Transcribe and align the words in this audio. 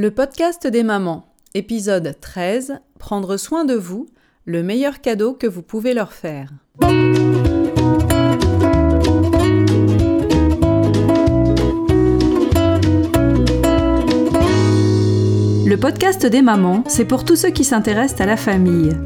Le 0.00 0.12
podcast 0.12 0.64
des 0.64 0.84
mamans, 0.84 1.24
épisode 1.54 2.14
13, 2.20 2.78
Prendre 3.00 3.36
soin 3.36 3.64
de 3.64 3.74
vous, 3.74 4.06
le 4.44 4.62
meilleur 4.62 5.00
cadeau 5.00 5.32
que 5.32 5.48
vous 5.48 5.62
pouvez 5.62 5.92
leur 5.92 6.12
faire. 6.12 6.52
Le 15.66 15.74
podcast 15.74 16.24
des 16.24 16.42
mamans, 16.42 16.84
c'est 16.86 17.04
pour 17.04 17.24
tous 17.24 17.34
ceux 17.34 17.50
qui 17.50 17.64
s'intéressent 17.64 18.20
à 18.20 18.26
la 18.26 18.36
famille. 18.36 18.96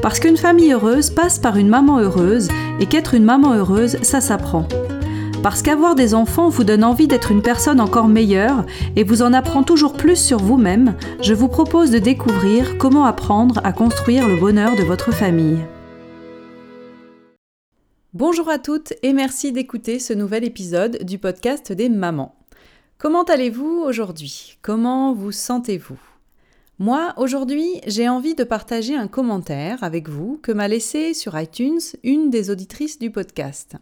Parce 0.00 0.18
qu'une 0.18 0.38
famille 0.38 0.72
heureuse 0.72 1.10
passe 1.10 1.38
par 1.38 1.58
une 1.58 1.68
maman 1.68 1.98
heureuse 1.98 2.48
et 2.80 2.86
qu'être 2.86 3.12
une 3.12 3.24
maman 3.24 3.52
heureuse, 3.52 3.98
ça 4.00 4.22
s'apprend. 4.22 4.66
Parce 5.42 5.62
qu'avoir 5.62 5.94
des 5.94 6.14
enfants 6.14 6.48
vous 6.48 6.64
donne 6.64 6.82
envie 6.82 7.06
d'être 7.06 7.30
une 7.30 7.42
personne 7.42 7.80
encore 7.80 8.08
meilleure 8.08 8.66
et 8.96 9.04
vous 9.04 9.22
en 9.22 9.32
apprend 9.32 9.62
toujours 9.62 9.92
plus 9.92 10.16
sur 10.16 10.38
vous-même, 10.38 10.96
je 11.20 11.32
vous 11.32 11.46
propose 11.46 11.92
de 11.92 12.00
découvrir 12.00 12.76
comment 12.76 13.04
apprendre 13.04 13.60
à 13.62 13.72
construire 13.72 14.26
le 14.26 14.36
bonheur 14.36 14.74
de 14.74 14.82
votre 14.82 15.12
famille. 15.12 15.58
Bonjour 18.14 18.48
à 18.48 18.58
toutes 18.58 18.94
et 19.04 19.12
merci 19.12 19.52
d'écouter 19.52 20.00
ce 20.00 20.12
nouvel 20.12 20.42
épisode 20.42 21.04
du 21.04 21.18
podcast 21.18 21.70
des 21.72 21.88
mamans. 21.88 22.34
Comment 22.98 23.22
allez-vous 23.22 23.84
aujourd'hui? 23.86 24.58
Comment 24.60 25.14
vous 25.14 25.30
sentez-vous? 25.30 26.00
Moi, 26.80 27.14
aujourd'hui, 27.16 27.80
j'ai 27.86 28.08
envie 28.08 28.34
de 28.34 28.42
partager 28.42 28.96
un 28.96 29.06
commentaire 29.06 29.84
avec 29.84 30.08
vous 30.08 30.40
que 30.42 30.50
m'a 30.50 30.66
laissé 30.66 31.14
sur 31.14 31.38
iTunes 31.38 31.80
une 32.02 32.28
des 32.28 32.50
auditrices 32.50 32.98
du 32.98 33.12
podcast. 33.12 33.76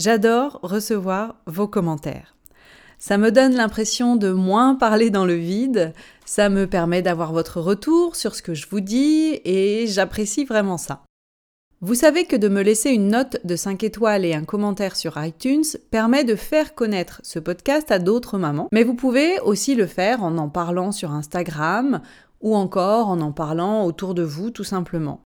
J'adore 0.00 0.60
recevoir 0.62 1.34
vos 1.44 1.68
commentaires. 1.68 2.34
Ça 2.98 3.18
me 3.18 3.30
donne 3.30 3.52
l'impression 3.52 4.16
de 4.16 4.30
moins 4.30 4.74
parler 4.74 5.10
dans 5.10 5.26
le 5.26 5.34
vide, 5.34 5.92
ça 6.24 6.48
me 6.48 6.66
permet 6.66 7.02
d'avoir 7.02 7.34
votre 7.34 7.60
retour 7.60 8.16
sur 8.16 8.34
ce 8.34 8.40
que 8.40 8.54
je 8.54 8.66
vous 8.66 8.80
dis 8.80 9.42
et 9.44 9.84
j'apprécie 9.86 10.46
vraiment 10.46 10.78
ça. 10.78 11.02
Vous 11.82 11.94
savez 11.94 12.24
que 12.24 12.36
de 12.36 12.48
me 12.48 12.62
laisser 12.62 12.88
une 12.88 13.08
note 13.08 13.44
de 13.44 13.56
5 13.56 13.84
étoiles 13.84 14.24
et 14.24 14.32
un 14.32 14.44
commentaire 14.44 14.96
sur 14.96 15.22
iTunes 15.22 15.64
permet 15.90 16.24
de 16.24 16.34
faire 16.34 16.74
connaître 16.74 17.20
ce 17.22 17.38
podcast 17.38 17.90
à 17.90 17.98
d'autres 17.98 18.38
mamans, 18.38 18.68
mais 18.72 18.84
vous 18.84 18.94
pouvez 18.94 19.38
aussi 19.40 19.74
le 19.74 19.84
faire 19.86 20.24
en 20.24 20.38
en 20.38 20.48
parlant 20.48 20.92
sur 20.92 21.10
Instagram 21.10 22.00
ou 22.40 22.56
encore 22.56 23.08
en 23.08 23.20
en 23.20 23.32
parlant 23.32 23.84
autour 23.84 24.14
de 24.14 24.22
vous 24.22 24.50
tout 24.50 24.64
simplement. 24.64 25.20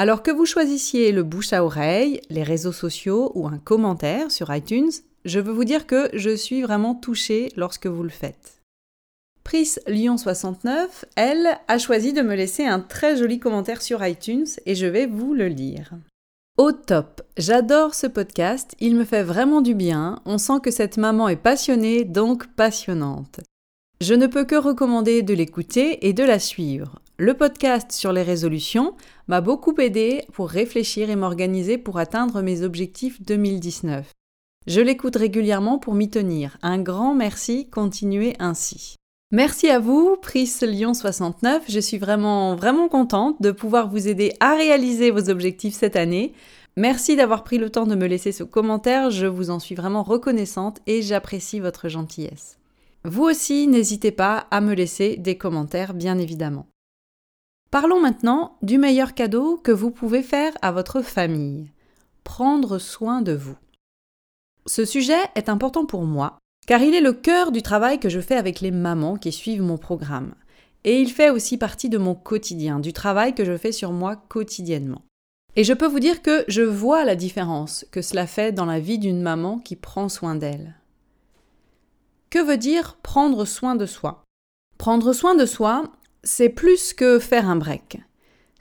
Alors 0.00 0.22
que 0.22 0.30
vous 0.30 0.46
choisissiez 0.46 1.12
le 1.12 1.22
bouche 1.22 1.52
à 1.52 1.62
oreille, 1.62 2.22
les 2.30 2.42
réseaux 2.42 2.72
sociaux 2.72 3.32
ou 3.34 3.46
un 3.46 3.58
commentaire 3.58 4.30
sur 4.30 4.50
iTunes, 4.54 4.90
je 5.26 5.40
veux 5.40 5.52
vous 5.52 5.64
dire 5.64 5.86
que 5.86 6.08
je 6.14 6.34
suis 6.34 6.62
vraiment 6.62 6.94
touchée 6.94 7.52
lorsque 7.54 7.86
vous 7.86 8.02
le 8.02 8.08
faites. 8.08 8.62
Pris 9.44 9.74
Lyon 9.86 10.16
69, 10.16 11.04
elle, 11.16 11.48
a 11.68 11.76
choisi 11.76 12.14
de 12.14 12.22
me 12.22 12.34
laisser 12.34 12.64
un 12.64 12.80
très 12.80 13.18
joli 13.18 13.38
commentaire 13.38 13.82
sur 13.82 14.02
iTunes 14.02 14.46
et 14.64 14.74
je 14.74 14.86
vais 14.86 15.04
vous 15.04 15.34
le 15.34 15.48
lire. 15.48 15.90
Au 16.56 16.72
top, 16.72 17.20
j'adore 17.36 17.94
ce 17.94 18.06
podcast, 18.06 18.74
il 18.80 18.96
me 18.96 19.04
fait 19.04 19.22
vraiment 19.22 19.60
du 19.60 19.74
bien, 19.74 20.22
on 20.24 20.38
sent 20.38 20.60
que 20.62 20.70
cette 20.70 20.96
maman 20.96 21.28
est 21.28 21.36
passionnée, 21.36 22.04
donc 22.06 22.46
passionnante. 22.54 23.40
Je 24.00 24.14
ne 24.14 24.28
peux 24.28 24.46
que 24.46 24.56
recommander 24.56 25.20
de 25.20 25.34
l'écouter 25.34 26.08
et 26.08 26.14
de 26.14 26.24
la 26.24 26.38
suivre. 26.38 27.02
Le 27.22 27.34
podcast 27.34 27.92
sur 27.92 28.14
les 28.14 28.22
résolutions 28.22 28.94
m'a 29.28 29.42
beaucoup 29.42 29.74
aidé 29.78 30.24
pour 30.32 30.48
réfléchir 30.48 31.10
et 31.10 31.16
m'organiser 31.16 31.76
pour 31.76 31.98
atteindre 31.98 32.40
mes 32.40 32.62
objectifs 32.62 33.20
2019. 33.20 34.10
Je 34.66 34.80
l'écoute 34.80 35.16
régulièrement 35.16 35.78
pour 35.78 35.92
m'y 35.92 36.08
tenir. 36.08 36.56
Un 36.62 36.78
grand 36.78 37.14
merci, 37.14 37.68
continuez 37.68 38.36
ainsi. 38.38 38.96
Merci 39.32 39.68
à 39.68 39.80
vous, 39.80 40.16
Pris 40.22 40.50
Lyon 40.62 40.94
69. 40.94 41.64
Je 41.68 41.78
suis 41.78 41.98
vraiment, 41.98 42.56
vraiment 42.56 42.88
contente 42.88 43.36
de 43.42 43.50
pouvoir 43.50 43.90
vous 43.90 44.08
aider 44.08 44.32
à 44.40 44.54
réaliser 44.54 45.10
vos 45.10 45.28
objectifs 45.28 45.74
cette 45.74 45.96
année. 45.96 46.32
Merci 46.78 47.16
d'avoir 47.16 47.44
pris 47.44 47.58
le 47.58 47.68
temps 47.68 47.86
de 47.86 47.96
me 47.96 48.06
laisser 48.06 48.32
ce 48.32 48.44
commentaire. 48.44 49.10
Je 49.10 49.26
vous 49.26 49.50
en 49.50 49.58
suis 49.58 49.74
vraiment 49.74 50.04
reconnaissante 50.04 50.80
et 50.86 51.02
j'apprécie 51.02 51.60
votre 51.60 51.90
gentillesse. 51.90 52.56
Vous 53.04 53.24
aussi, 53.24 53.66
n'hésitez 53.66 54.10
pas 54.10 54.46
à 54.50 54.62
me 54.62 54.72
laisser 54.72 55.18
des 55.18 55.36
commentaires, 55.36 55.92
bien 55.92 56.16
évidemment. 56.16 56.64
Parlons 57.70 58.00
maintenant 58.00 58.56
du 58.62 58.78
meilleur 58.78 59.14
cadeau 59.14 59.56
que 59.56 59.70
vous 59.70 59.92
pouvez 59.92 60.24
faire 60.24 60.52
à 60.60 60.72
votre 60.72 61.02
famille. 61.02 61.70
Prendre 62.24 62.78
soin 62.78 63.22
de 63.22 63.32
vous. 63.32 63.56
Ce 64.66 64.84
sujet 64.84 65.20
est 65.36 65.48
important 65.48 65.86
pour 65.86 66.02
moi, 66.02 66.38
car 66.66 66.82
il 66.82 66.94
est 66.94 67.00
le 67.00 67.12
cœur 67.12 67.52
du 67.52 67.62
travail 67.62 68.00
que 68.00 68.08
je 68.08 68.18
fais 68.18 68.34
avec 68.34 68.60
les 68.60 68.72
mamans 68.72 69.16
qui 69.16 69.30
suivent 69.30 69.62
mon 69.62 69.78
programme. 69.78 70.34
Et 70.82 71.00
il 71.00 71.12
fait 71.12 71.30
aussi 71.30 71.58
partie 71.58 71.88
de 71.88 71.98
mon 71.98 72.16
quotidien, 72.16 72.80
du 72.80 72.92
travail 72.92 73.36
que 73.36 73.44
je 73.44 73.56
fais 73.56 73.70
sur 73.70 73.92
moi 73.92 74.16
quotidiennement. 74.16 75.02
Et 75.54 75.62
je 75.62 75.72
peux 75.72 75.86
vous 75.86 76.00
dire 76.00 76.22
que 76.22 76.44
je 76.48 76.62
vois 76.62 77.04
la 77.04 77.14
différence 77.14 77.86
que 77.92 78.02
cela 78.02 78.26
fait 78.26 78.50
dans 78.50 78.66
la 78.66 78.80
vie 78.80 78.98
d'une 78.98 79.22
maman 79.22 79.60
qui 79.60 79.76
prend 79.76 80.08
soin 80.08 80.34
d'elle. 80.34 80.74
Que 82.30 82.40
veut 82.40 82.56
dire 82.56 82.96
prendre 83.02 83.44
soin 83.44 83.76
de 83.76 83.86
soi? 83.86 84.24
Prendre 84.76 85.12
soin 85.12 85.34
de 85.36 85.46
soi, 85.46 85.84
c'est 86.22 86.48
plus 86.48 86.92
que 86.92 87.18
faire 87.18 87.48
un 87.48 87.56
break. 87.56 88.00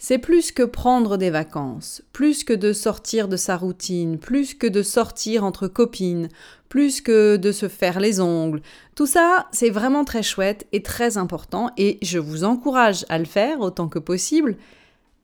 C'est 0.01 0.17
plus 0.17 0.53
que 0.53 0.63
prendre 0.63 1.17
des 1.17 1.29
vacances, 1.29 2.01
plus 2.13 2.45
que 2.45 2.53
de 2.53 2.71
sortir 2.71 3.27
de 3.27 3.35
sa 3.35 3.57
routine, 3.57 4.17
plus 4.17 4.53
que 4.53 4.67
de 4.67 4.81
sortir 4.81 5.43
entre 5.43 5.67
copines, 5.67 6.29
plus 6.69 7.01
que 7.01 7.35
de 7.35 7.51
se 7.51 7.67
faire 7.67 7.99
les 7.99 8.21
ongles. 8.21 8.61
Tout 8.95 9.07
ça, 9.07 9.47
c'est 9.51 9.69
vraiment 9.69 10.05
très 10.05 10.23
chouette 10.23 10.67
et 10.71 10.81
très 10.81 11.17
important 11.17 11.71
et 11.77 11.97
je 12.01 12.17
vous 12.17 12.45
encourage 12.45 13.05
à 13.09 13.19
le 13.19 13.25
faire 13.25 13.59
autant 13.59 13.89
que 13.89 13.99
possible. 13.99 14.55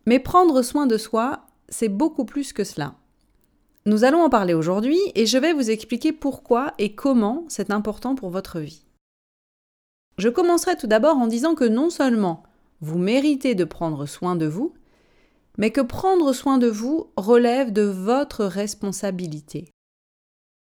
Mais 0.06 0.20
prendre 0.20 0.62
soin 0.62 0.88
de 0.88 0.98
soi, 0.98 1.46
c'est 1.70 1.90
beaucoup 1.90 2.26
plus 2.26 2.52
que 2.52 2.66
cela. 2.66 2.96
Nous 3.86 4.04
allons 4.04 4.24
en 4.24 4.30
parler 4.30 4.54
aujourd'hui 4.54 5.00
et 5.14 5.26
je 5.26 5.38
vais 5.38 5.54
vous 5.54 5.70
expliquer 5.70 6.12
pourquoi 6.12 6.74
et 6.80 6.96
comment 6.96 7.46
c'est 7.48 7.72
important 7.72 8.16
pour 8.16 8.30
votre 8.30 8.60
vie. 8.60 8.85
Je 10.18 10.30
commencerai 10.30 10.78
tout 10.78 10.88
d'abord 10.88 11.18
en 11.18 11.28
disant 11.28 11.56
que 11.56 11.66
non 11.66 11.90
seulement 11.90 12.44
vous 12.82 12.98
méritez 12.98 13.56
de 13.56 13.64
prendre 13.64 14.06
soin 14.06 14.36
de 14.36 14.46
vous, 14.46 14.74
mais 15.58 15.72
que 15.72 15.82
prendre 15.82 16.34
soin 16.34 16.58
de 16.58 16.68
vous 16.68 17.08
relève 17.18 17.72
de 17.72 17.84
votre 17.84 18.46
responsabilité. 18.46 19.70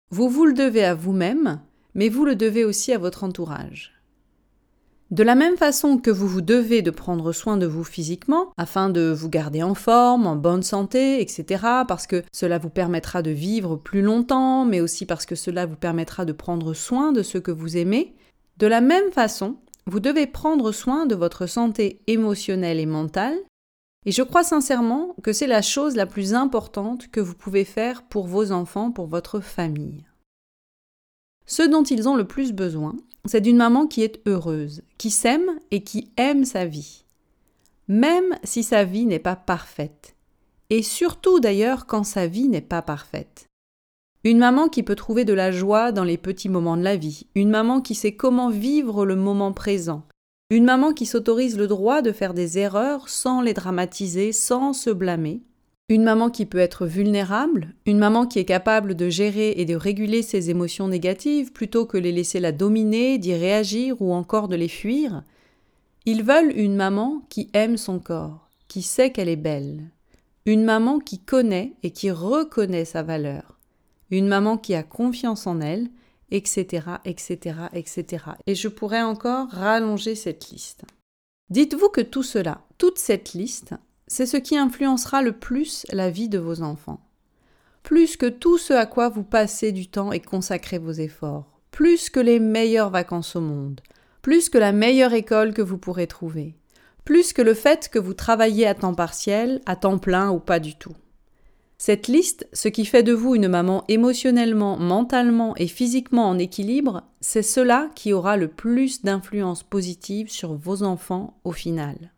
Vous 0.09 0.29
vous 0.29 0.45
le 0.45 0.53
devez 0.53 0.84
à 0.84 0.94
vous-même, 0.94 1.62
mais 1.95 2.09
vous 2.09 2.25
le 2.25 2.35
devez 2.35 2.66
aussi 2.66 2.94
à 2.94 2.97
votre 2.97 3.23
entourage. 3.23 3.94
De 5.09 5.23
la 5.23 5.35
même 5.35 5.57
façon 5.57 5.97
que 5.97 6.09
vous 6.09 6.28
vous 6.28 6.41
devez 6.41 6.81
de 6.81 6.89
prendre 6.89 7.33
soin 7.33 7.57
de 7.57 7.66
vous 7.66 7.83
physiquement, 7.83 8.53
afin 8.56 8.89
de 8.89 9.12
vous 9.12 9.28
garder 9.28 9.62
en 9.62 9.75
forme, 9.75 10.25
en 10.25 10.38
bonne 10.38 10.63
santé, 10.63 11.19
etc., 11.19 11.66
parce 11.85 12.07
que 12.07 12.23
cela 12.31 12.57
vous 12.57 12.69
permettra 12.69 13.22
de 13.22 13.31
vivre 13.31 13.75
plus 13.75 14.01
longtemps, 14.01 14.63
mais 14.63 14.79
aussi 14.79 15.06
parce 15.06 15.25
que 15.25 15.35
cela 15.35 15.66
vous 15.66 15.75
permettra 15.75 16.23
de 16.23 16.31
prendre 16.31 16.73
soin 16.73 17.12
de 17.12 17.23
ceux 17.23 17.41
que 17.41 17.51
vous 17.51 17.75
aimez, 17.75 18.16
de 18.61 18.67
la 18.67 18.79
même 18.79 19.11
façon, 19.11 19.57
vous 19.88 19.99
devez 19.99 20.27
prendre 20.27 20.72
soin 20.72 21.07
de 21.07 21.16
votre 21.16 21.47
santé 21.47 21.99
émotionnelle 22.05 22.79
et 22.79 22.85
mentale, 22.85 23.35
et 24.05 24.11
je 24.11 24.22
crois 24.22 24.44
sincèrement 24.44 25.16
que 25.23 25.33
c'est 25.33 25.47
la 25.47 25.63
chose 25.63 25.95
la 25.95 26.05
plus 26.05 26.35
importante 26.35 27.09
que 27.09 27.19
vous 27.19 27.33
pouvez 27.33 27.66
faire 27.66 28.03
pour 28.03 28.27
vos 28.27 28.51
enfants, 28.51 28.91
pour 28.91 29.07
votre 29.07 29.39
famille. 29.39 30.05
Ce 31.47 31.63
dont 31.63 31.81
ils 31.81 32.07
ont 32.07 32.16
le 32.16 32.27
plus 32.27 32.53
besoin, 32.53 32.95
c'est 33.25 33.41
d'une 33.41 33.57
maman 33.57 33.88
qui 33.88 34.03
est 34.03 34.21
heureuse, 34.27 34.83
qui 35.00 35.09
s'aime 35.09 35.59
et 35.71 35.83
qui 35.83 36.11
aime 36.17 36.45
sa 36.45 36.66
vie, 36.66 37.03
même 37.88 38.38
si 38.44 38.61
sa 38.61 38.83
vie 38.83 39.07
n'est 39.07 39.17
pas 39.17 39.35
parfaite, 39.35 40.16
et 40.69 40.83
surtout 40.83 41.39
d'ailleurs 41.39 41.88
quand 41.88 42.03
sa 42.03 42.27
vie 42.27 42.47
n'est 42.47 42.61
pas 42.61 42.83
parfaite. 42.83 43.47
Une 44.23 44.37
maman 44.37 44.67
qui 44.67 44.83
peut 44.83 44.95
trouver 44.95 45.25
de 45.25 45.33
la 45.33 45.51
joie 45.51 45.91
dans 45.91 46.03
les 46.03 46.17
petits 46.17 46.49
moments 46.49 46.77
de 46.77 46.83
la 46.83 46.95
vie, 46.95 47.25
une 47.33 47.49
maman 47.49 47.81
qui 47.81 47.95
sait 47.95 48.11
comment 48.11 48.49
vivre 48.49 49.03
le 49.03 49.15
moment 49.15 49.51
présent, 49.51 50.03
une 50.51 50.63
maman 50.63 50.93
qui 50.93 51.07
s'autorise 51.07 51.57
le 51.57 51.65
droit 51.65 52.03
de 52.03 52.12
faire 52.12 52.35
des 52.35 52.59
erreurs 52.59 53.09
sans 53.09 53.41
les 53.41 53.56
dramatiser, 53.56 54.31
sans 54.31 54.73
se 54.73 54.91
blâmer, 54.91 55.41
une 55.89 56.03
maman 56.03 56.29
qui 56.29 56.45
peut 56.45 56.59
être 56.59 56.85
vulnérable, 56.85 57.73
une 57.88 57.97
maman 57.97 58.27
qui 58.27 58.38
est 58.38 58.45
capable 58.45 58.94
de 58.94 59.09
gérer 59.09 59.56
et 59.57 59.65
de 59.65 59.75
réguler 59.75 60.21
ses 60.21 60.51
émotions 60.51 60.88
négatives 60.88 61.51
plutôt 61.51 61.88
que 61.88 61.97
les 61.97 62.12
laisser 62.12 62.39
la 62.39 62.51
dominer, 62.51 63.17
d'y 63.17 63.33
réagir 63.33 64.00
ou 64.03 64.13
encore 64.13 64.47
de 64.47 64.56
les 64.56 64.67
fuir. 64.67 65.24
Ils 66.06 66.24
veulent 66.24 66.53
une 66.56 66.75
maman 66.75 67.24
qui 67.29 67.50
aime 67.53 67.75
son 67.75 67.97
corps, 67.97 68.50
qui 68.67 68.83
sait 68.83 69.09
qu'elle 69.09 69.29
est 69.29 69.35
belle, 69.35 69.81
une 70.45 70.63
maman 70.63 71.00
qui 71.00 71.17
connaît 71.17 71.74
et 71.81 71.89
qui 71.89 72.12
reconnaît 72.12 72.85
sa 72.85 73.01
valeur, 73.01 73.57
une 74.12 74.28
maman 74.28 74.58
qui 74.58 74.75
a 74.75 74.84
confiance 74.84 75.48
en 75.48 75.62
elle, 75.62 75.90
etc., 76.30 76.86
etc., 77.06 77.56
etc. 77.74 78.25
Et 78.48 78.56
je 78.56 78.68
pourrais 78.68 79.02
encore 79.02 79.50
rallonger 79.50 80.16
cette 80.16 80.50
liste. 80.50 80.84
Dites-vous 81.50 81.90
que 81.90 82.02
tout 82.02 82.24
cela, 82.24 82.62
toute 82.78 82.98
cette 82.98 83.34
liste, 83.34 83.74
c'est 84.08 84.25
ce 84.25 84.38
qui 84.38 84.58
influencera 84.58 85.22
le 85.22 85.34
plus 85.34 85.86
la 85.92 86.10
vie 86.10 86.30
de 86.30 86.40
vos 86.40 86.62
enfants. 86.62 87.02
Plus 87.84 88.18
que 88.18 88.28
tout 88.28 88.58
ce 88.58 88.74
à 88.74 88.86
quoi 88.86 89.10
vous 89.10 89.24
passez 89.24 89.72
du 89.72 89.88
temps 89.88 90.12
et 90.12 90.19
consacrez 90.19 90.78
vos 90.78 90.92
efforts, 90.92 91.60
plus 91.72 92.10
que 92.10 92.19
les 92.19 92.40
meilleures 92.40 92.90
vacances 92.90 93.36
au 93.36 93.42
monde, 93.42 93.81
plus 94.22 94.50
que 94.50 94.58
la 94.58 94.72
meilleure 94.72 95.13
école 95.13 95.54
que 95.54 95.62
vous 95.62 95.78
pourrez 95.78 96.08
trouver, 96.08 96.56
plus 97.06 97.34
que 97.34 97.42
le 97.42 97.54
fait 97.54 97.90
que 97.90 98.00
vous 98.00 98.13
travaillez 98.13 98.68
à 98.68 98.75
temps 98.75 98.94
partiel, 98.94 99.62
à 99.66 99.75
temps 99.75 99.98
plein 99.98 100.30
ou 100.30 100.40
pas 100.40 100.60
du 100.60 100.75
tout. 100.75 100.96
Cette 101.83 102.07
liste, 102.07 102.48
ce 102.54 102.68
qui 102.68 102.86
fait 102.86 103.01
de 103.01 103.12
vous 103.12 103.33
une 103.33 103.48
maman 103.48 103.86
émotionnellement, 103.88 104.78
mentalement 104.78 105.56
et 105.56 105.66
physiquement 105.66 106.30
en 106.30 106.38
équilibre, 106.38 107.01
c'est 107.22 107.42
cela 107.42 107.89
qui 107.95 108.13
aura 108.13 108.38
le 108.38 108.50
plus 108.50 109.01
d'influence 109.01 109.63
positive 109.63 110.30
sur 110.30 110.54
vos 110.54 110.83
enfants 110.83 111.39
au 111.44 111.51
final. 111.51 112.13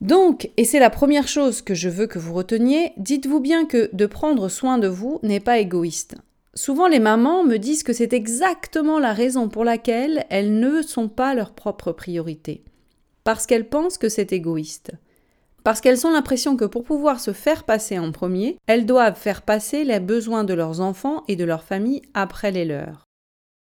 Donc, 0.00 0.48
et 0.56 0.64
c'est 0.64 0.78
la 0.78 0.90
première 0.90 1.26
chose 1.26 1.60
que 1.60 1.74
je 1.74 1.88
veux 1.88 2.06
que 2.06 2.20
vous 2.20 2.32
reteniez, 2.32 2.92
dites-vous 2.98 3.40
bien 3.40 3.66
que 3.66 3.90
de 3.92 4.06
prendre 4.06 4.48
soin 4.48 4.78
de 4.78 4.86
vous 4.86 5.18
n'est 5.24 5.40
pas 5.40 5.58
égoïste. 5.58 6.14
Souvent 6.54 6.86
les 6.86 7.00
mamans 7.00 7.42
me 7.42 7.56
disent 7.56 7.82
que 7.82 7.92
c'est 7.92 8.12
exactement 8.12 9.00
la 9.00 9.12
raison 9.12 9.48
pour 9.48 9.64
laquelle 9.64 10.24
elles 10.30 10.56
ne 10.56 10.82
sont 10.82 11.08
pas 11.08 11.34
leur 11.34 11.52
propre 11.52 11.90
priorité. 11.90 12.62
Parce 13.24 13.46
qu'elles 13.46 13.68
pensent 13.68 13.98
que 13.98 14.08
c'est 14.08 14.32
égoïste 14.32 14.92
parce 15.62 15.80
qu'elles 15.80 16.06
ont 16.06 16.10
l'impression 16.10 16.56
que 16.56 16.64
pour 16.64 16.84
pouvoir 16.84 17.20
se 17.20 17.32
faire 17.32 17.64
passer 17.64 17.98
en 17.98 18.12
premier, 18.12 18.56
elles 18.66 18.86
doivent 18.86 19.18
faire 19.18 19.42
passer 19.42 19.84
les 19.84 20.00
besoins 20.00 20.44
de 20.44 20.54
leurs 20.54 20.80
enfants 20.80 21.24
et 21.28 21.36
de 21.36 21.44
leur 21.44 21.64
famille 21.64 22.02
après 22.14 22.50
les 22.50 22.64
leurs. 22.64 23.04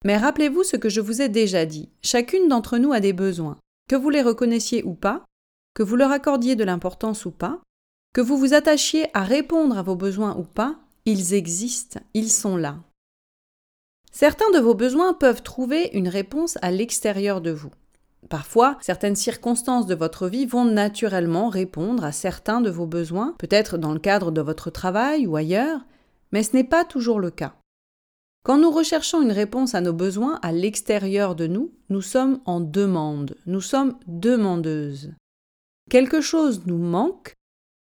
Mais 0.04 0.18
rappelez-vous 0.18 0.64
ce 0.64 0.78
que 0.78 0.90
je 0.90 1.02
vous 1.02 1.22
ai 1.22 1.30
déjà 1.30 1.66
dit, 1.66 1.90
chacune 2.04 2.48
d'entre 2.48 2.78
nous 2.78 2.94
a 2.94 3.00
des 3.00 3.14
besoins, 3.14 3.58
que 3.90 3.96
vous 3.96 4.10
les 4.10 4.22
reconnaissiez 4.22 4.84
ou 4.84 4.94
pas, 4.94 5.26
que 5.74 5.84
vous 5.84 5.96
leur 5.96 6.12
accordiez 6.12 6.56
de 6.56 6.64
l'importance 6.64 7.26
ou 7.26 7.32
pas, 7.32 7.62
que 8.14 8.22
vous 8.22 8.38
vous 8.38 8.54
attachiez 8.54 9.08
à 9.14 9.24
répondre 9.24 9.78
à 9.78 9.82
vos 9.82 9.96
besoins 9.96 10.36
ou 10.38 10.44
pas, 10.44 10.76
ils 11.06 11.34
existent, 11.34 12.00
ils 12.14 12.32
sont 12.32 12.56
là. 12.56 12.78
Certains 14.12 14.50
de 14.52 14.60
vos 14.60 14.76
besoins 14.76 15.14
peuvent 15.14 15.44
trouver 15.44 15.90
une 15.94 16.08
réponse 16.08 16.58
à 16.62 16.72
l'extérieur 16.72 17.42
de 17.42 17.52
vous. 17.52 17.72
Parfois, 18.30 18.77
certaines 18.81 19.16
circonstances 19.16 19.86
de 19.86 19.95
votre 19.95 20.27
vie 20.27 20.45
vont 20.45 20.66
naturellement 20.66 21.50
répondre 21.50 22.04
à 22.04 22.12
certains 22.12 22.62
de 22.62 22.69
vos 22.69 22.88
besoins, 22.88 23.36
peut-être 23.38 23.77
dans 23.77 23.94
le 23.94 24.00
cadre 24.00 24.31
de 24.31 24.42
votre 24.42 24.72
travail 24.72 25.27
ou 25.27 25.36
ailleurs, 25.36 25.81
mais 26.31 26.42
ce 26.42 26.56
n'est 26.56 26.63
pas 26.63 26.86
toujours 26.86 27.19
le 27.19 27.30
cas. 27.30 27.56
Quand 28.44 28.57
nous 28.57 28.72
recherchons 28.72 29.22
une 29.22 29.31
réponse 29.31 29.74
à 29.74 29.81
nos 29.81 29.94
besoins 29.94 30.39
à 30.42 30.51
l'extérieur 30.51 31.36
de 31.36 31.48
nous, 31.48 31.72
nous 31.89 32.01
sommes 32.01 32.42
en 32.45 32.60
demande, 32.60 33.38
nous 33.45 33.62
sommes 33.62 33.98
demandeuses. 34.07 35.13
Quelque 35.89 36.22
chose 36.22 36.63
nous 36.66 36.77
manque 36.77 37.33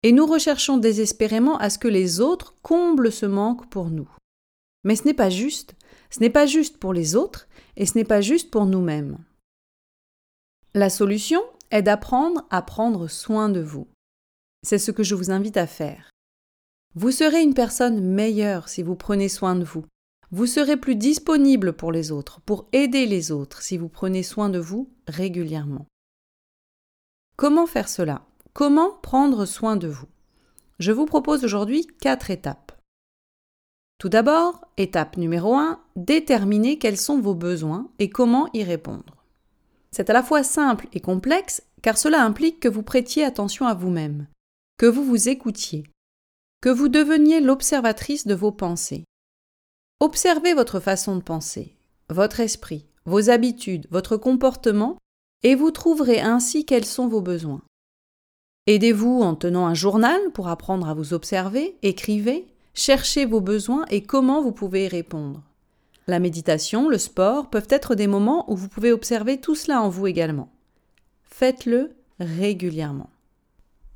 et 0.04 0.12
nous 0.12 0.26
recherchons 0.26 0.78
désespérément 0.78 1.58
à 1.58 1.70
ce 1.70 1.78
que 1.78 1.88
les 1.88 2.22
autres 2.22 2.56
comblent 2.62 3.12
ce 3.12 3.26
manque 3.26 3.70
pour 3.70 3.90
nous. 3.90 4.10
Mais 4.84 4.96
ce 4.96 5.06
n'est 5.06 5.14
pas 5.14 5.30
juste, 5.30 5.76
ce 6.10 6.20
n'est 6.20 6.30
pas 6.30 6.46
juste 6.46 6.78
pour 6.78 6.94
les 6.94 7.16
autres 7.16 7.48
et 7.78 7.86
ce 7.86 7.98
n'est 7.98 8.06
pas 8.06 8.22
juste 8.22 8.50
pour 8.50 8.66
nous-mêmes. 8.66 9.18
La 10.74 10.90
solution 10.90 11.42
est 11.70 11.82
d'apprendre 11.82 12.46
à 12.50 12.62
prendre 12.62 13.10
soin 13.10 13.50
de 13.50 13.60
vous. 13.60 13.90
C'est 14.64 14.78
ce 14.78 14.92
que 14.92 15.04
je 15.04 15.16
vous 15.16 15.30
invite 15.30 15.58
à 15.58 15.68
faire. 15.68 16.12
Vous 16.96 17.12
serez 17.12 17.42
une 17.42 17.54
personne 17.54 18.00
meilleure 18.00 18.70
si 18.70 18.82
vous 18.82 18.96
prenez 18.96 19.28
soin 19.28 19.56
de 19.56 19.66
vous. 19.66 19.84
Vous 20.32 20.46
serez 20.46 20.78
plus 20.78 20.96
disponible 20.96 21.74
pour 21.74 21.92
les 21.92 22.14
autres, 22.14 22.40
pour 22.46 22.70
aider 22.72 23.06
les 23.06 23.34
autres 23.34 23.62
si 23.62 23.78
vous 23.78 23.90
prenez 23.90 24.24
soin 24.24 24.48
de 24.48 24.60
vous 24.60 24.90
régulièrement. 25.08 25.88
Comment 27.36 27.68
faire 27.68 27.90
cela? 27.90 28.22
Comment 28.54 28.94
prendre 28.94 29.44
soin 29.44 29.76
de 29.76 29.90
vous? 29.90 30.08
Je 30.80 30.94
vous 30.94 31.06
propose 31.06 31.44
aujourd'hui 31.44 31.86
quatre 32.00 32.32
étapes. 32.32 32.72
Tout 33.98 34.10
d'abord, 34.10 34.62
étape 34.78 35.18
numéro 35.18 35.54
1, 35.54 35.84
déterminer 35.98 36.80
quels 36.80 36.98
sont 36.98 37.20
vos 37.20 37.36
besoins 37.36 37.92
et 38.00 38.10
comment 38.10 38.48
y 38.54 38.64
répondre. 38.64 39.21
C'est 39.96 40.10
à 40.10 40.14
la 40.14 40.24
fois 40.24 40.44
simple 40.44 40.88
et 40.94 41.02
complexe 41.02 41.64
car 41.82 41.98
cela 41.98 42.24
implique 42.24 42.60
que 42.60 42.68
vous 42.68 42.84
prêtiez 42.84 43.24
attention 43.24 43.66
à 43.66 43.74
vous-même, 43.74 44.28
que 44.78 44.86
vous 44.86 45.04
vous 45.04 45.30
écoutiez, 45.30 45.84
que 46.62 46.70
vous 46.70 46.88
deveniez 46.88 47.40
l'observatrice 47.40 48.28
de 48.28 48.36
vos 48.36 48.52
pensées. 48.52 49.04
Observez 50.00 50.54
votre 50.54 50.80
façon 50.80 51.16
de 51.16 51.22
penser, 51.22 51.76
votre 52.10 52.40
esprit, 52.40 52.86
vos 53.06 53.30
habitudes, 53.30 53.88
votre 53.92 54.18
comportement, 54.18 54.98
et 55.44 55.56
vous 55.56 55.72
trouverez 55.72 56.22
ainsi 56.22 56.66
quels 56.66 56.86
sont 56.86 57.08
vos 57.08 57.22
besoins. 57.22 57.62
Aidez-vous 58.68 59.22
en 59.22 59.36
tenant 59.36 59.66
un 59.66 59.74
journal 59.74 60.20
pour 60.34 60.48
apprendre 60.48 60.88
à 60.88 60.94
vous 60.94 61.14
observer, 61.14 61.76
écrivez, 61.82 62.46
cherchez 62.76 63.26
vos 63.26 63.42
besoins 63.42 63.86
et 63.90 64.04
comment 64.04 64.42
vous 64.42 64.52
pouvez 64.52 64.86
y 64.86 64.88
répondre. 64.88 65.42
La 66.08 66.20
méditation, 66.20 66.90
le 66.90 66.98
sport 66.98 67.50
peuvent 67.50 67.68
être 67.70 67.96
des 67.96 68.08
moments 68.08 68.52
où 68.52 68.56
vous 68.56 68.68
pouvez 68.68 68.92
observer 68.92 69.40
tout 69.40 69.56
cela 69.56 69.82
en 69.82 69.90
vous 69.90 70.08
également. 70.08 70.52
Faites-le 71.24 71.92
régulièrement. 72.20 73.10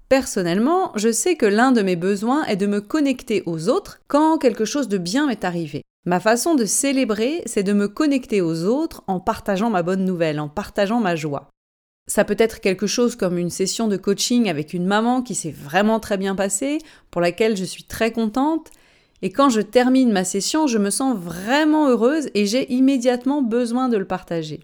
Personnellement, 0.08 0.92
je 0.96 1.12
sais 1.12 1.36
que 1.36 1.48
l'un 1.48 1.72
de 1.72 1.82
mes 1.82 1.96
besoins 1.96 2.44
est 2.46 2.58
de 2.58 2.68
me 2.68 2.80
connecter 2.80 3.42
aux 3.46 3.70
autres 3.70 4.02
quand 4.08 4.38
quelque 4.38 4.66
chose 4.66 4.88
de 4.88 5.00
bien 5.00 5.28
m'est 5.28 5.44
arrivé. 5.44 5.82
Ma 6.06 6.20
façon 6.20 6.54
de 6.54 6.66
célébrer, 6.66 7.42
c'est 7.48 7.64
de 7.64 7.74
me 7.74 7.88
connecter 7.88 8.40
aux 8.40 8.66
autres 8.66 9.04
en 9.08 9.20
partageant 9.20 9.72
ma 9.72 9.82
bonne 9.82 10.06
nouvelle, 10.06 10.40
en 10.40 10.48
partageant 10.48 11.00
ma 11.00 11.16
joie. 11.16 11.50
Ça 12.08 12.24
peut 12.24 12.36
être 12.38 12.62
quelque 12.62 12.86
chose 12.86 13.16
comme 13.16 13.40
une 13.40 13.50
session 13.50 13.88
de 13.88 13.98
coaching 13.98 14.48
avec 14.48 14.76
une 14.76 14.86
maman 14.86 15.24
qui 15.24 15.34
s'est 15.34 15.50
vraiment 15.50 16.00
très 16.00 16.18
bien 16.18 16.36
passée, 16.36 16.78
pour 17.10 17.22
laquelle 17.22 17.58
je 17.58 17.64
suis 17.64 17.84
très 17.84 18.12
contente, 18.12 18.70
et 19.22 19.32
quand 19.32 19.50
je 19.50 19.62
termine 19.62 20.12
ma 20.12 20.24
session, 20.24 20.68
je 20.68 20.78
me 20.78 20.90
sens 20.90 21.18
vraiment 21.18 21.88
heureuse 21.88 22.30
et 22.34 22.46
j'ai 22.46 22.72
immédiatement 22.74 23.42
besoin 23.42 23.90
de 23.90 23.98
le 23.98 24.06
partager. 24.06 24.62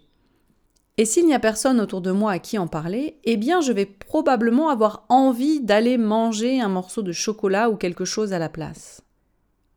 Et 0.97 1.05
s'il 1.05 1.25
n'y 1.25 1.33
a 1.33 1.39
personne 1.39 1.79
autour 1.79 2.01
de 2.01 2.11
moi 2.11 2.33
à 2.33 2.39
qui 2.39 2.57
en 2.57 2.67
parler, 2.67 3.17
eh 3.23 3.37
bien 3.37 3.61
je 3.61 3.71
vais 3.71 3.85
probablement 3.85 4.69
avoir 4.69 5.05
envie 5.09 5.61
d'aller 5.61 5.97
manger 5.97 6.59
un 6.59 6.67
morceau 6.67 7.01
de 7.01 7.13
chocolat 7.13 7.69
ou 7.69 7.75
quelque 7.75 8.05
chose 8.05 8.33
à 8.33 8.39
la 8.39 8.49
place. 8.49 9.01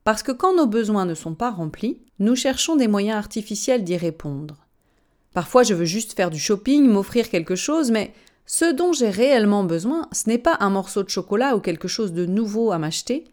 Parce 0.03 0.23
que 0.23 0.33
quand 0.33 0.55
nos 0.55 0.67
besoins 0.67 1.07
ne 1.07 1.15
sont 1.15 1.35
pas 1.35 1.51
remplis, 1.51 2.03
nous 2.19 2.37
cherchons 2.37 2.77
des 2.77 2.89
moyens 2.89 3.17
artificiels 3.17 3.85
d'y 3.85 3.97
répondre. 3.97 4.67
Parfois 5.33 5.63
je 5.63 5.73
veux 5.73 5.87
juste 5.87 6.15
faire 6.15 6.31
du 6.31 6.39
shopping, 6.39 6.87
m'offrir 6.87 7.31
quelque 7.31 7.57
chose, 7.57 7.91
mais 7.91 8.13
ce 8.45 8.71
dont 8.71 8.93
j'ai 8.93 9.09
réellement 9.09 9.65
besoin, 9.65 10.09
ce 10.13 10.29
n'est 10.29 10.37
pas 10.37 10.59
un 10.61 10.69
morceau 10.69 11.03
de 11.05 11.09
chocolat 11.09 11.57
ou 11.57 11.61
quelque 11.61 11.89
chose 11.89 12.13
de 12.13 12.27
nouveau 12.27 12.73
à 12.73 12.79
m'acheter, 12.79 13.25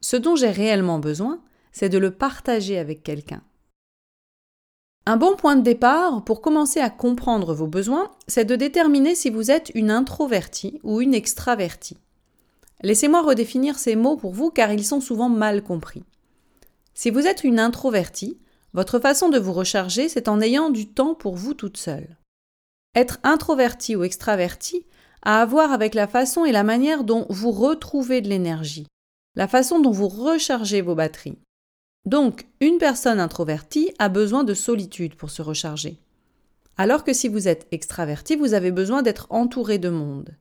ce 0.00 0.16
dont 0.16 0.36
j'ai 0.36 0.50
réellement 0.50 0.98
besoin, 0.98 1.40
c'est 1.72 1.88
de 1.88 1.98
le 1.98 2.10
partager 2.10 2.78
avec 2.78 3.02
quelqu'un. 3.02 3.42
Un 5.06 5.16
bon 5.16 5.36
point 5.36 5.56
de 5.56 5.62
départ 5.62 6.22
pour 6.24 6.42
commencer 6.42 6.80
à 6.80 6.90
comprendre 6.90 7.54
vos 7.54 7.66
besoins, 7.66 8.10
c'est 8.26 8.44
de 8.44 8.56
déterminer 8.56 9.14
si 9.14 9.30
vous 9.30 9.50
êtes 9.50 9.70
une 9.74 9.90
introvertie 9.90 10.80
ou 10.82 11.00
une 11.00 11.14
extravertie. 11.14 11.96
Laissez-moi 12.82 13.22
redéfinir 13.22 13.78
ces 13.78 13.96
mots 13.96 14.16
pour 14.16 14.32
vous 14.32 14.50
car 14.50 14.70
ils 14.70 14.84
sont 14.84 15.00
souvent 15.00 15.28
mal 15.28 15.62
compris. 15.62 16.04
Si 16.94 17.10
vous 17.10 17.26
êtes 17.26 17.42
une 17.42 17.58
introvertie, 17.58 18.38
votre 18.74 18.98
façon 18.98 19.30
de 19.30 19.38
vous 19.38 19.52
recharger, 19.52 20.08
c'est 20.08 20.28
en 20.28 20.40
ayant 20.40 20.68
du 20.68 20.88
temps 20.88 21.14
pour 21.14 21.36
vous 21.36 21.54
toute 21.54 21.78
seule. 21.78 22.18
Être 22.94 23.18
introverti 23.22 23.96
ou 23.96 24.04
extraverti 24.04 24.84
a 25.22 25.40
à 25.40 25.46
voir 25.46 25.72
avec 25.72 25.94
la 25.94 26.06
façon 26.06 26.44
et 26.44 26.52
la 26.52 26.64
manière 26.64 27.02
dont 27.02 27.26
vous 27.30 27.50
retrouvez 27.50 28.20
de 28.20 28.28
l'énergie, 28.28 28.86
la 29.38 29.46
façon 29.46 29.78
dont 29.78 29.92
vous 29.92 30.08
rechargez 30.08 30.82
vos 30.82 30.96
batteries. 30.96 31.38
Donc, 32.04 32.46
une 32.60 32.78
personne 32.78 33.20
introvertie 33.20 33.92
a 34.00 34.08
besoin 34.08 34.42
de 34.42 34.52
solitude 34.52 35.14
pour 35.14 35.30
se 35.30 35.42
recharger. 35.42 36.00
Alors 36.76 37.04
que 37.04 37.12
si 37.12 37.28
vous 37.28 37.46
êtes 37.46 37.68
extraverti, 37.70 38.34
vous 38.34 38.52
avez 38.52 38.72
besoin 38.72 39.02
d'être 39.02 39.28
entouré 39.30 39.78
de 39.78 39.90
monde. 39.90 40.36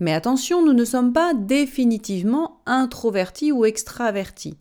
Mais 0.00 0.12
attention, 0.12 0.62
nous 0.62 0.74
ne 0.74 0.84
sommes 0.84 1.14
pas 1.14 1.32
définitivement 1.32 2.60
introvertis 2.66 3.52
ou 3.52 3.64
extravertis. 3.64 4.58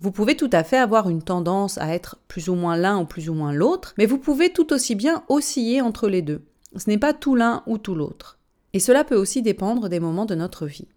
Vous 0.00 0.10
pouvez 0.10 0.34
tout 0.34 0.50
à 0.50 0.64
fait 0.64 0.78
avoir 0.78 1.10
une 1.10 1.22
tendance 1.22 1.76
à 1.76 1.94
être 1.94 2.16
plus 2.28 2.48
ou 2.48 2.54
moins 2.54 2.78
l'un 2.78 2.98
ou 2.98 3.04
plus 3.04 3.28
ou 3.28 3.34
moins 3.34 3.52
l'autre, 3.52 3.92
mais 3.98 4.06
vous 4.06 4.18
pouvez 4.18 4.54
tout 4.54 4.72
aussi 4.72 4.94
bien 4.94 5.22
osciller 5.28 5.82
entre 5.82 6.08
les 6.08 6.22
deux. 6.22 6.46
Ce 6.76 6.88
n'est 6.88 6.96
pas 6.96 7.12
tout 7.12 7.34
l'un 7.34 7.62
ou 7.66 7.76
tout 7.76 7.94
l'autre. 7.94 8.38
Et 8.72 8.80
cela 8.80 9.04
peut 9.04 9.16
aussi 9.16 9.42
dépendre 9.42 9.90
des 9.90 10.00
moments 10.00 10.24
de 10.24 10.34
notre 10.34 10.66
vie. 10.66 10.88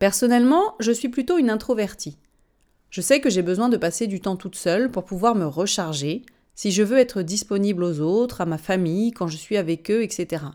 Personnellement, 0.00 0.76
je 0.80 0.92
suis 0.92 1.10
plutôt 1.10 1.36
une 1.36 1.50
introvertie. 1.50 2.16
Je 2.88 3.02
sais 3.02 3.20
que 3.20 3.28
j'ai 3.28 3.42
besoin 3.42 3.68
de 3.68 3.76
passer 3.76 4.06
du 4.06 4.18
temps 4.22 4.36
toute 4.36 4.56
seule 4.56 4.90
pour 4.90 5.04
pouvoir 5.04 5.34
me 5.34 5.44
recharger, 5.44 6.22
si 6.54 6.72
je 6.72 6.82
veux 6.82 6.96
être 6.96 7.20
disponible 7.20 7.84
aux 7.84 8.00
autres, 8.00 8.40
à 8.40 8.46
ma 8.46 8.56
famille, 8.56 9.12
quand 9.12 9.28
je 9.28 9.36
suis 9.36 9.58
avec 9.58 9.90
eux, 9.90 10.02
etc. 10.02 10.46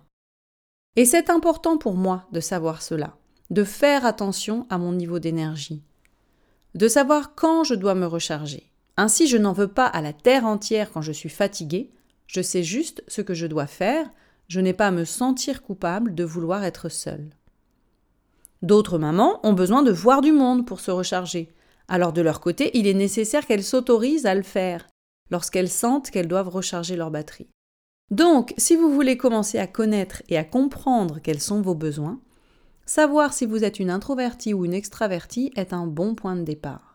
Et 0.95 1.05
c'est 1.05 1.29
important 1.29 1.77
pour 1.77 1.93
moi 1.93 2.25
de 2.31 2.39
savoir 2.39 2.81
cela, 2.81 3.17
de 3.51 3.63
faire 3.63 4.03
attention 4.03 4.65
à 4.71 4.79
mon 4.79 4.93
niveau 4.93 5.19
d'énergie, 5.19 5.83
de 6.73 6.87
savoir 6.87 7.35
quand 7.35 7.63
je 7.63 7.75
dois 7.75 7.93
me 7.93 8.07
recharger. 8.07 8.71
Ainsi, 8.97 9.27
je 9.27 9.37
n'en 9.37 9.53
veux 9.53 9.67
pas 9.67 9.85
à 9.85 10.01
la 10.01 10.11
terre 10.11 10.47
entière 10.47 10.91
quand 10.91 11.03
je 11.03 11.11
suis 11.11 11.29
fatiguée, 11.29 11.91
je 12.25 12.41
sais 12.41 12.63
juste 12.63 13.03
ce 13.07 13.21
que 13.21 13.35
je 13.35 13.45
dois 13.45 13.67
faire, 13.67 14.09
je 14.47 14.59
n'ai 14.59 14.73
pas 14.73 14.87
à 14.87 14.91
me 14.91 15.05
sentir 15.05 15.61
coupable 15.61 16.15
de 16.15 16.23
vouloir 16.23 16.63
être 16.63 16.89
seule. 16.89 17.29
D'autres 18.61 18.97
mamans 18.97 19.39
ont 19.43 19.53
besoin 19.53 19.83
de 19.83 19.91
voir 19.91 20.21
du 20.21 20.31
monde 20.31 20.65
pour 20.65 20.79
se 20.79 20.91
recharger. 20.91 21.53
Alors 21.87 22.13
de 22.13 22.21
leur 22.21 22.39
côté, 22.39 22.71
il 22.77 22.87
est 22.87 22.93
nécessaire 22.93 23.45
qu'elles 23.45 23.63
s'autorisent 23.63 24.25
à 24.25 24.35
le 24.35 24.43
faire 24.43 24.87
lorsqu'elles 25.31 25.69
sentent 25.69 26.09
qu'elles 26.09 26.27
doivent 26.27 26.49
recharger 26.49 26.95
leur 26.95 27.11
batterie. 27.11 27.49
Donc, 28.11 28.53
si 28.57 28.75
vous 28.75 28.93
voulez 28.93 29.17
commencer 29.17 29.57
à 29.57 29.67
connaître 29.67 30.21
et 30.29 30.37
à 30.37 30.43
comprendre 30.43 31.19
quels 31.23 31.41
sont 31.41 31.61
vos 31.61 31.73
besoins, 31.73 32.19
savoir 32.85 33.33
si 33.33 33.45
vous 33.45 33.63
êtes 33.63 33.79
une 33.79 33.89
introvertie 33.89 34.53
ou 34.53 34.65
une 34.65 34.75
extravertie 34.75 35.51
est 35.55 35.73
un 35.73 35.87
bon 35.87 36.13
point 36.13 36.35
de 36.35 36.43
départ. 36.43 36.93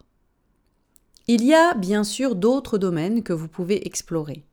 Il 1.26 1.44
y 1.44 1.54
a 1.54 1.74
bien 1.74 2.04
sûr 2.04 2.36
d'autres 2.36 2.78
domaines 2.78 3.22
que 3.22 3.32
vous 3.32 3.48
pouvez 3.48 3.86
explorer. 3.86 4.44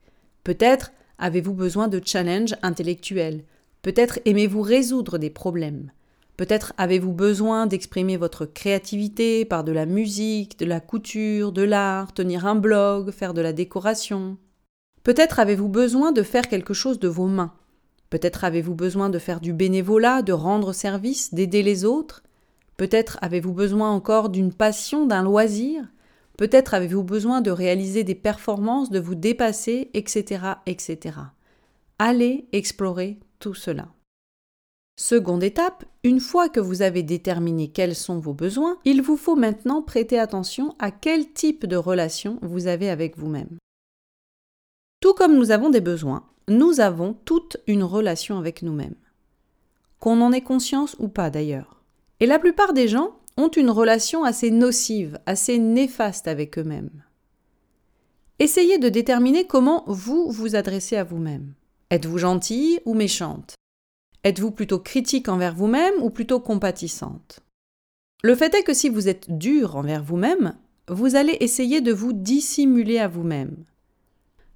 Peut-être 0.42 0.92
avez-vous 1.18 1.54
besoin 1.54 1.88
de 1.88 2.00
challenges 2.04 2.56
intellectuels, 2.62 3.44
peut-être 3.82 4.18
aimez-vous 4.24 4.62
résoudre 4.62 5.18
des 5.18 5.30
problèmes, 5.30 5.90
peut-être 6.38 6.72
avez-vous 6.78 7.12
besoin 7.12 7.66
d'exprimer 7.66 8.16
votre 8.16 8.46
créativité 8.46 9.44
par 9.44 9.64
de 9.64 9.72
la 9.72 9.84
musique, 9.84 10.58
de 10.58 10.64
la 10.64 10.80
couture, 10.80 11.52
de 11.52 11.62
l'art, 11.62 12.14
tenir 12.14 12.46
un 12.46 12.54
blog, 12.54 13.10
faire 13.10 13.34
de 13.34 13.42
la 13.42 13.52
décoration. 13.52 14.38
Peut-être 15.02 15.40
avez-vous 15.40 15.68
besoin 15.68 16.12
de 16.12 16.22
faire 16.22 16.48
quelque 16.48 16.74
chose 16.74 17.00
de 17.00 17.08
vos 17.08 17.26
mains. 17.26 17.52
Peut-être 18.08 18.44
avez-vous 18.44 18.74
besoin 18.74 19.10
de 19.10 19.18
faire 19.18 19.40
du 19.40 19.52
bénévolat, 19.52 20.22
de 20.22 20.32
rendre 20.32 20.72
service, 20.72 21.34
d'aider 21.34 21.62
les 21.62 21.84
autres. 21.84 22.22
Peut-être 22.76 23.18
avez-vous 23.20 23.52
besoin 23.52 23.90
encore 23.90 24.28
d'une 24.28 24.52
passion, 24.52 25.06
d'un 25.06 25.24
loisir. 25.24 25.84
Peut-être 26.36 26.72
avez-vous 26.72 27.02
besoin 27.02 27.40
de 27.40 27.50
réaliser 27.50 28.04
des 28.04 28.14
performances, 28.14 28.90
de 28.90 29.00
vous 29.00 29.16
dépasser, 29.16 29.90
etc., 29.92 30.42
etc. 30.66 31.16
Allez 31.98 32.46
explorer 32.52 33.18
tout 33.40 33.54
cela. 33.54 33.88
Seconde 35.00 35.44
étape, 35.44 35.84
une 36.02 36.18
fois 36.18 36.48
que 36.48 36.58
vous 36.58 36.82
avez 36.82 37.04
déterminé 37.04 37.68
quels 37.68 37.94
sont 37.94 38.18
vos 38.18 38.34
besoins, 38.34 38.78
il 38.84 39.00
vous 39.00 39.16
faut 39.16 39.36
maintenant 39.36 39.80
prêter 39.80 40.18
attention 40.18 40.74
à 40.80 40.90
quel 40.90 41.32
type 41.32 41.66
de 41.66 41.76
relation 41.76 42.40
vous 42.42 42.66
avez 42.66 42.90
avec 42.90 43.16
vous-même. 43.16 43.58
Tout 45.00 45.14
comme 45.14 45.36
nous 45.36 45.52
avons 45.52 45.70
des 45.70 45.80
besoins, 45.80 46.26
nous 46.48 46.80
avons 46.80 47.14
toute 47.24 47.58
une 47.68 47.84
relation 47.84 48.38
avec 48.38 48.62
nous-mêmes. 48.62 48.96
Qu'on 50.00 50.20
en 50.20 50.32
ait 50.32 50.40
conscience 50.40 50.96
ou 50.98 51.06
pas 51.06 51.30
d'ailleurs. 51.30 51.80
Et 52.18 52.26
la 52.26 52.40
plupart 52.40 52.72
des 52.72 52.88
gens 52.88 53.14
ont 53.36 53.50
une 53.50 53.70
relation 53.70 54.24
assez 54.24 54.50
nocive, 54.50 55.20
assez 55.26 55.58
néfaste 55.58 56.26
avec 56.26 56.58
eux-mêmes. 56.58 57.04
Essayez 58.40 58.78
de 58.78 58.88
déterminer 58.88 59.46
comment 59.46 59.84
vous 59.86 60.28
vous 60.32 60.56
adressez 60.56 60.96
à 60.96 61.04
vous-même. 61.04 61.54
Êtes-vous 61.90 62.18
gentille 62.18 62.80
ou 62.84 62.94
méchante? 62.94 63.54
Êtes-vous 64.24 64.50
plutôt 64.50 64.78
critique 64.78 65.28
envers 65.28 65.54
vous-même 65.54 65.94
ou 66.02 66.10
plutôt 66.10 66.40
compatissante? 66.40 67.40
Le 68.22 68.34
fait 68.34 68.54
est 68.54 68.64
que 68.64 68.74
si 68.74 68.88
vous 68.88 69.08
êtes 69.08 69.30
dur 69.36 69.76
envers 69.76 70.02
vous-même, 70.02 70.56
vous 70.88 71.14
allez 71.14 71.36
essayer 71.40 71.80
de 71.80 71.92
vous 71.92 72.12
dissimuler 72.12 72.98
à 72.98 73.08
vous-même. 73.08 73.64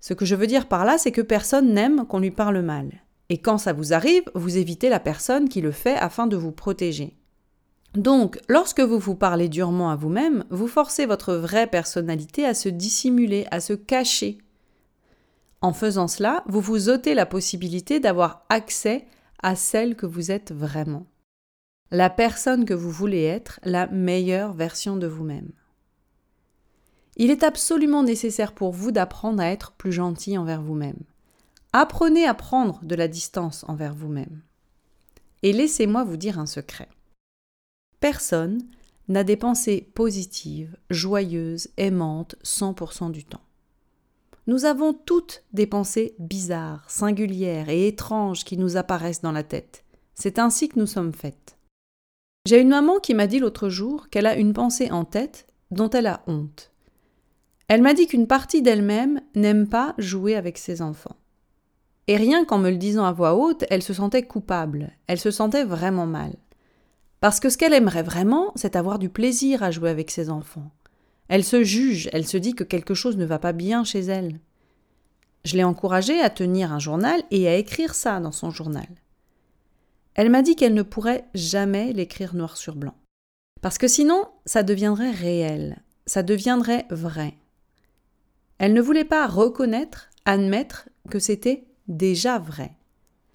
Ce 0.00 0.14
que 0.14 0.25
je 0.25 0.35
veux 0.35 0.49
dire 0.49 0.66
par 0.66 0.85
là, 0.85 0.99
c'est 0.99 1.12
que 1.12 1.21
personne 1.21 1.73
n'aime 1.73 2.07
qu'on 2.07 2.19
lui 2.19 2.33
parle 2.33 2.61
mal. 2.61 2.90
Et 3.28 3.38
quand 3.38 3.59
ça 3.59 3.73
vous 3.73 3.92
arrive, 3.92 4.25
vous 4.35 4.59
évitez 4.59 4.88
la 4.88 4.99
personne 4.99 5.49
qui 5.49 5.61
le 5.61 5.71
fait 5.71 5.95
afin 5.95 6.26
de 6.26 6.37
vous 6.37 6.52
protéger. 6.52 7.16
Donc, 7.95 8.40
lorsque 8.49 8.81
vous 8.81 8.99
vous 8.99 9.14
parlez 9.14 9.49
durement 9.49 9.90
à 9.90 9.97
vous-même, 9.97 10.45
vous 10.50 10.66
forcez 10.66 11.07
votre 11.07 11.35
vraie 11.35 11.66
personnalité 11.66 12.45
à 12.45 12.54
se 12.54 12.69
dissimuler, 12.69 13.47
à 13.50 13.61
se 13.61 13.75
cacher. 13.75 14.38
En 15.61 15.73
faisant 15.73 16.09
cela, 16.09 16.42
vous 16.49 16.61
vous 16.61 16.88
ôtez 16.88 17.14
la 17.14 17.26
possibilité 17.26 18.00
d'avoir 18.00 18.45
accès 18.49 19.07
à 19.42 19.56
celle 19.56 19.96
que 19.96 20.06
vous 20.06 20.30
êtes 20.30 20.52
vraiment. 20.52 21.06
La 21.90 22.08
personne 22.08 22.64
que 22.64 22.75
vous 22.75 22.90
voulez 22.90 23.22
être, 23.22 23.61
la 23.64 23.87
meilleure 23.88 24.54
version 24.54 24.96
de 24.96 25.06
vous-même. 25.06 25.52
Il 27.16 27.30
est 27.30 27.42
absolument 27.42 28.02
nécessaire 28.02 28.52
pour 28.54 28.72
vous 28.72 28.92
d'apprendre 28.92 29.42
à 29.42 29.50
être 29.50 29.72
plus 29.72 29.92
gentil 29.92 30.38
envers 30.38 30.62
vous-même. 30.62 31.00
Apprenez 31.75 32.26
à 32.26 32.34
prendre 32.34 32.80
de 32.82 32.94
la 32.94 33.08
distance 33.08 33.64
envers 33.68 33.94
vous-même. 33.94 34.42
Et 35.42 35.52
laissez-moi 35.52 36.04
vous 36.04 36.16
dire 36.16 36.38
un 36.38 36.46
secret. 36.46 36.88
Personne 38.00 38.62
n'a 39.08 39.25
des 39.25 39.37
pensées 39.37 39.90
positives, 39.94 40.76
joyeuses, 40.90 41.68
aimantes 41.76 42.37
100% 42.44 43.11
du 43.11 43.25
temps. 43.25 43.42
Nous 44.49 44.64
avons 44.64 44.92
toutes 44.92 45.44
des 45.52 45.66
pensées 45.66 46.16
bizarres, 46.18 46.84
singulières 46.90 47.68
et 47.68 47.87
étranges 47.87 48.44
qui 48.44 48.56
nous 48.56 48.76
apparaissent 48.76 49.22
dans 49.22 49.32
la 49.32 49.44
tête. 49.44 49.84
C'est 50.14 50.40
ainsi 50.40 50.68
que 50.68 50.78
nous 50.78 50.87
sommes 50.87 51.12
faites. 51.12 51.58
J'ai 52.44 52.61
une 52.61 52.70
maman 52.70 52.99
qui 52.99 53.14
m'a 53.14 53.28
dit 53.28 53.38
l'autre 53.38 53.68
jour 53.68 54.08
qu'elle 54.08 54.26
a 54.26 54.37
une 54.37 54.52
pensée 54.52 54.90
en 54.90 55.04
tête 55.04 55.46
dont 55.70 55.90
elle 55.90 56.08
a 56.08 56.22
honte. 56.26 56.72
Elle 57.68 57.82
m'a 57.82 57.94
dit 57.94 58.08
qu'une 58.08 58.26
partie 58.26 58.62
d'elle-même 58.62 59.20
n'aime 59.37 59.68
pas 59.68 59.94
jouer 59.99 60.34
avec 60.34 60.58
ses 60.58 60.82
enfants. 60.82 61.16
Et 62.08 62.16
rien 62.16 62.44
qu'en 62.44 62.58
me 62.58 62.70
le 62.70 62.76
disant 62.76 63.04
à 63.04 63.12
voix 63.12 63.37
haute, 63.37 63.64
elle 63.70 63.82
se 63.82 63.94
sentait 63.94 64.25
coupable, 64.25 64.90
elle 65.06 65.20
se 65.20 65.30
sentait 65.30 65.64
vraiment 65.64 66.06
mal. 66.06 66.34
Parce 67.20 67.38
que 67.38 67.49
ce 67.49 67.56
qu'elle 67.56 67.75
aimerait 67.75 68.02
vraiment, 68.02 68.52
c'est 68.56 68.75
avoir 68.75 68.99
du 68.99 69.08
plaisir 69.08 69.62
à 69.62 69.70
jouer 69.70 69.88
avec 69.88 70.11
ses 70.11 70.28
enfants. 70.28 70.72
Elle 71.29 71.45
se 71.45 71.64
juge, 71.64 72.09
elle 72.12 72.26
se 72.26 72.37
dit 72.37 72.55
que 72.55 72.64
quelque 72.64 72.95
chose 72.95 73.17
ne 73.17 73.25
va 73.25 73.38
pas 73.38 73.52
bien 73.52 73.85
chez 73.85 74.00
elle. 74.00 74.41
Je 75.45 75.57
l'ai 75.57 75.64
encouragée 75.64 76.21
à 76.21 76.31
tenir 76.31 76.73
un 76.73 76.79
journal 76.79 77.23
et 77.31 77.49
à 77.49 77.57
écrire 77.57 77.95
ça 77.95 78.21
dans 78.21 78.33
son 78.33 78.50
journal. 78.50 78.87
Elle 80.14 80.31
m'a 80.31 80.43
dit 80.43 80.57
qu'elle 80.57 80.75
ne 80.75 80.83
pourrait 80.83 81.25
jamais 81.35 81.93
l'écrire 81.93 82.35
noir 82.35 82.57
sur 82.57 82.76
blanc. 82.76 82.95
Parce 83.61 83.79
que 83.79 83.88
sinon, 83.88 84.26
ça 84.45 84.62
deviendrait 84.62 85.11
réel, 85.11 85.83
ça 86.07 86.23
deviendrait 86.23 86.87
vrai. 86.91 87.35
Elle 88.59 88.75
ne 88.75 88.83
voulait 88.83 89.05
pas 89.05 89.26
reconnaître, 89.26 90.11
admettre 90.25 90.88
que 91.11 91.19
c'était 91.19 91.64
déjà 91.88 92.38
vrai. 92.38 92.73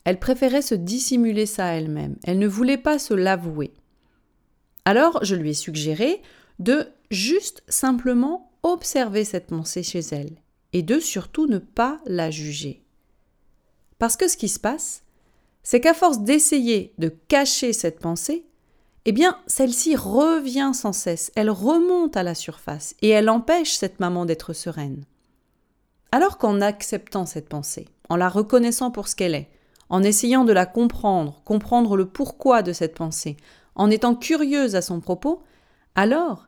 Elle 0.03 0.19
préférait 0.19 0.61
se 0.61 0.75
dissimuler 0.75 1.45
ça 1.45 1.73
elle-même, 1.73 2.15
elle 2.23 2.39
ne 2.39 2.47
voulait 2.47 2.77
pas 2.77 2.99
se 2.99 3.13
l'avouer. 3.13 3.73
Alors 4.85 5.19
je 5.23 5.35
lui 5.35 5.49
ai 5.49 5.53
suggéré 5.53 6.21
de 6.59 6.87
juste 7.11 7.63
simplement 7.67 8.51
observer 8.63 9.23
cette 9.23 9.47
pensée 9.47 9.83
chez 9.83 9.99
elle 10.11 10.37
et 10.73 10.83
de 10.83 10.99
surtout 10.99 11.47
ne 11.47 11.59
pas 11.59 11.99
la 12.05 12.31
juger. 12.31 12.83
Parce 13.99 14.17
que 14.17 14.27
ce 14.27 14.37
qui 14.37 14.49
se 14.49 14.59
passe, 14.59 15.03
c'est 15.63 15.81
qu'à 15.81 15.93
force 15.93 16.19
d'essayer 16.19 16.93
de 16.97 17.09
cacher 17.09 17.73
cette 17.73 17.99
pensée, 17.99 18.45
eh 19.05 19.11
bien, 19.11 19.37
celle-ci 19.47 19.95
revient 19.95 20.71
sans 20.73 20.93
cesse, 20.93 21.31
elle 21.35 21.49
remonte 21.49 22.17
à 22.17 22.23
la 22.23 22.35
surface 22.35 22.95
et 23.01 23.09
elle 23.09 23.29
empêche 23.29 23.73
cette 23.75 23.99
maman 23.99 24.25
d'être 24.25 24.53
sereine. 24.53 25.05
Alors 26.11 26.37
qu'en 26.37 26.61
acceptant 26.61 27.25
cette 27.25 27.49
pensée, 27.49 27.87
en 28.09 28.17
la 28.17 28.29
reconnaissant 28.29 28.91
pour 28.91 29.07
ce 29.07 29.15
qu'elle 29.15 29.35
est, 29.35 29.49
en 29.89 30.03
essayant 30.03 30.43
de 30.43 30.53
la 30.53 30.65
comprendre, 30.65 31.41
comprendre 31.45 31.95
le 31.95 32.07
pourquoi 32.07 32.61
de 32.61 32.73
cette 32.73 32.95
pensée, 32.95 33.37
en 33.75 33.89
étant 33.89 34.15
curieuse 34.15 34.75
à 34.75 34.81
son 34.81 34.99
propos, 34.99 35.41
alors 35.95 36.46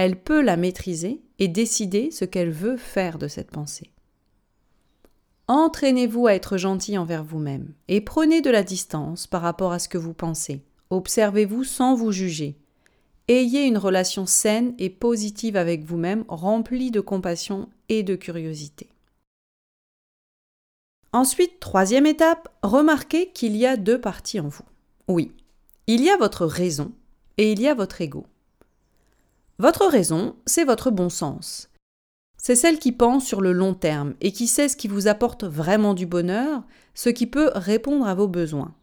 elle 0.00 0.16
peut 0.16 0.40
la 0.40 0.56
maîtriser 0.56 1.20
et 1.38 1.48
décider 1.48 2.10
ce 2.10 2.24
qu'elle 2.24 2.50
veut 2.50 2.78
faire 2.78 3.18
de 3.18 3.28
cette 3.28 3.50
pensée. 3.50 3.90
Entraînez-vous 5.46 6.26
à 6.26 6.34
être 6.34 6.56
gentil 6.56 6.96
envers 6.96 7.22
vous-même 7.22 7.74
et 7.88 8.00
prenez 8.00 8.40
de 8.40 8.48
la 8.50 8.62
distance 8.62 9.26
par 9.26 9.42
rapport 9.42 9.72
à 9.72 9.78
ce 9.78 9.90
que 9.90 9.98
vous 9.98 10.14
pensez. 10.14 10.62
Observez-vous 10.88 11.64
sans 11.64 11.94
vous 11.94 12.12
juger. 12.12 12.56
Ayez 13.28 13.64
une 13.66 13.76
relation 13.76 14.24
saine 14.24 14.74
et 14.78 14.88
positive 14.88 15.56
avec 15.56 15.84
vous-même, 15.84 16.24
remplie 16.28 16.90
de 16.90 17.00
compassion 17.00 17.68
et 17.90 18.02
de 18.02 18.16
curiosité. 18.16 18.88
Ensuite, 21.12 21.60
troisième 21.60 22.06
étape, 22.06 22.48
remarquez 22.62 23.32
qu'il 23.32 23.54
y 23.54 23.66
a 23.66 23.76
deux 23.76 24.00
parties 24.00 24.40
en 24.40 24.48
vous. 24.48 24.64
Oui, 25.08 25.32
il 25.86 26.02
y 26.02 26.08
a 26.08 26.16
votre 26.16 26.46
raison 26.46 26.92
et 27.36 27.52
il 27.52 27.60
y 27.60 27.68
a 27.68 27.74
votre 27.74 28.00
ego. 28.00 28.24
Votre 29.60 29.84
raison, 29.88 30.36
c'est 30.46 30.64
votre 30.64 30.90
bon 30.90 31.10
sens. 31.10 31.68
C'est 32.38 32.54
celle 32.54 32.78
qui 32.78 32.92
pense 32.92 33.26
sur 33.26 33.42
le 33.42 33.52
long 33.52 33.74
terme 33.74 34.14
et 34.22 34.32
qui 34.32 34.46
sait 34.46 34.70
ce 34.70 34.76
qui 34.76 34.88
vous 34.88 35.06
apporte 35.06 35.44
vraiment 35.44 35.92
du 35.92 36.06
bonheur, 36.06 36.62
ce 36.94 37.10
qui 37.10 37.26
peut 37.26 37.50
répondre 37.54 38.06
à 38.06 38.14
vos 38.14 38.26
besoins. 38.26 38.74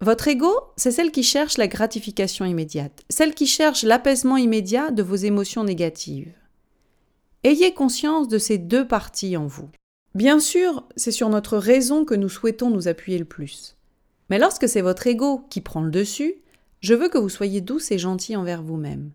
Votre 0.00 0.26
ego, 0.26 0.52
c'est 0.76 0.90
celle 0.90 1.12
qui 1.12 1.22
cherche 1.22 1.58
la 1.58 1.68
gratification 1.68 2.44
immédiate, 2.44 3.04
celle 3.08 3.36
qui 3.36 3.46
cherche 3.46 3.84
l'apaisement 3.84 4.36
immédiat 4.36 4.90
de 4.90 5.04
vos 5.04 5.14
émotions 5.14 5.62
négatives. 5.62 6.34
Ayez 7.44 7.72
conscience 7.72 8.26
de 8.26 8.38
ces 8.38 8.58
deux 8.58 8.84
parties 8.84 9.36
en 9.36 9.46
vous. 9.46 9.70
Bien 10.16 10.40
sûr, 10.40 10.88
c'est 10.96 11.12
sur 11.12 11.28
notre 11.28 11.56
raison 11.56 12.04
que 12.04 12.16
nous 12.16 12.28
souhaitons 12.28 12.70
nous 12.70 12.88
appuyer 12.88 13.20
le 13.20 13.24
plus. 13.24 13.76
Mais 14.28 14.40
lorsque 14.40 14.68
c'est 14.68 14.80
votre 14.80 15.06
ego 15.06 15.46
qui 15.50 15.60
prend 15.60 15.82
le 15.82 15.92
dessus, 15.92 16.34
je 16.80 16.94
veux 16.94 17.08
que 17.08 17.18
vous 17.18 17.28
soyez 17.28 17.60
douce 17.60 17.92
et 17.92 17.98
gentil 17.98 18.34
envers 18.34 18.64
vous-même. 18.64 19.12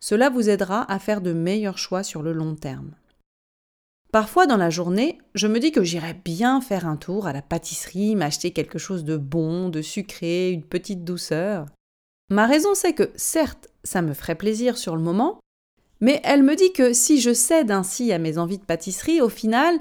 Cela 0.00 0.30
vous 0.30 0.48
aidera 0.48 0.90
à 0.90 0.98
faire 0.98 1.20
de 1.20 1.32
meilleurs 1.32 1.78
choix 1.78 2.02
sur 2.02 2.22
le 2.22 2.32
long 2.32 2.54
terme. 2.54 2.92
Parfois 4.12 4.46
dans 4.46 4.56
la 4.56 4.70
journée, 4.70 5.18
je 5.34 5.46
me 5.46 5.58
dis 5.58 5.72
que 5.72 5.82
j'irais 5.82 6.18
bien 6.24 6.60
faire 6.60 6.86
un 6.86 6.96
tour 6.96 7.26
à 7.26 7.32
la 7.32 7.42
pâtisserie, 7.42 8.16
m'acheter 8.16 8.50
quelque 8.50 8.78
chose 8.78 9.04
de 9.04 9.16
bon, 9.16 9.68
de 9.68 9.82
sucré, 9.82 10.50
une 10.50 10.64
petite 10.64 11.04
douceur. 11.04 11.66
Ma 12.30 12.46
raison 12.46 12.74
c'est 12.74 12.92
que, 12.92 13.10
certes, 13.16 13.68
ça 13.84 14.02
me 14.02 14.14
ferait 14.14 14.34
plaisir 14.34 14.78
sur 14.78 14.96
le 14.96 15.02
moment, 15.02 15.40
mais 16.00 16.20
elle 16.24 16.42
me 16.42 16.56
dit 16.56 16.72
que 16.72 16.92
si 16.92 17.20
je 17.20 17.32
cède 17.32 17.70
ainsi 17.70 18.12
à 18.12 18.18
mes 18.18 18.38
envies 18.38 18.58
de 18.58 18.64
pâtisserie, 18.64 19.20
au 19.20 19.28
final, 19.28 19.78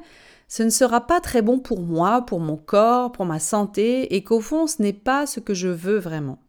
ce 0.48 0.64
ne 0.64 0.70
sera 0.70 1.08
pas 1.08 1.22
très 1.22 1.42
bon 1.42 1.60
pour 1.60 1.82
moi, 1.82 2.22
pour 2.22 2.40
mon 2.40 2.58
corps, 2.58 3.12
pour 3.12 3.26
ma 3.26 3.40
santé, 3.40 4.16
et 4.16 4.24
qu'au 4.24 4.42
fond 4.42 4.68
ce 4.68 4.82
n'est 4.82 4.94
pas 4.94 5.26
ce 5.26 5.40
que 5.40 5.54
je 5.54 5.68
veux 5.68 5.98
vraiment. 5.98 6.40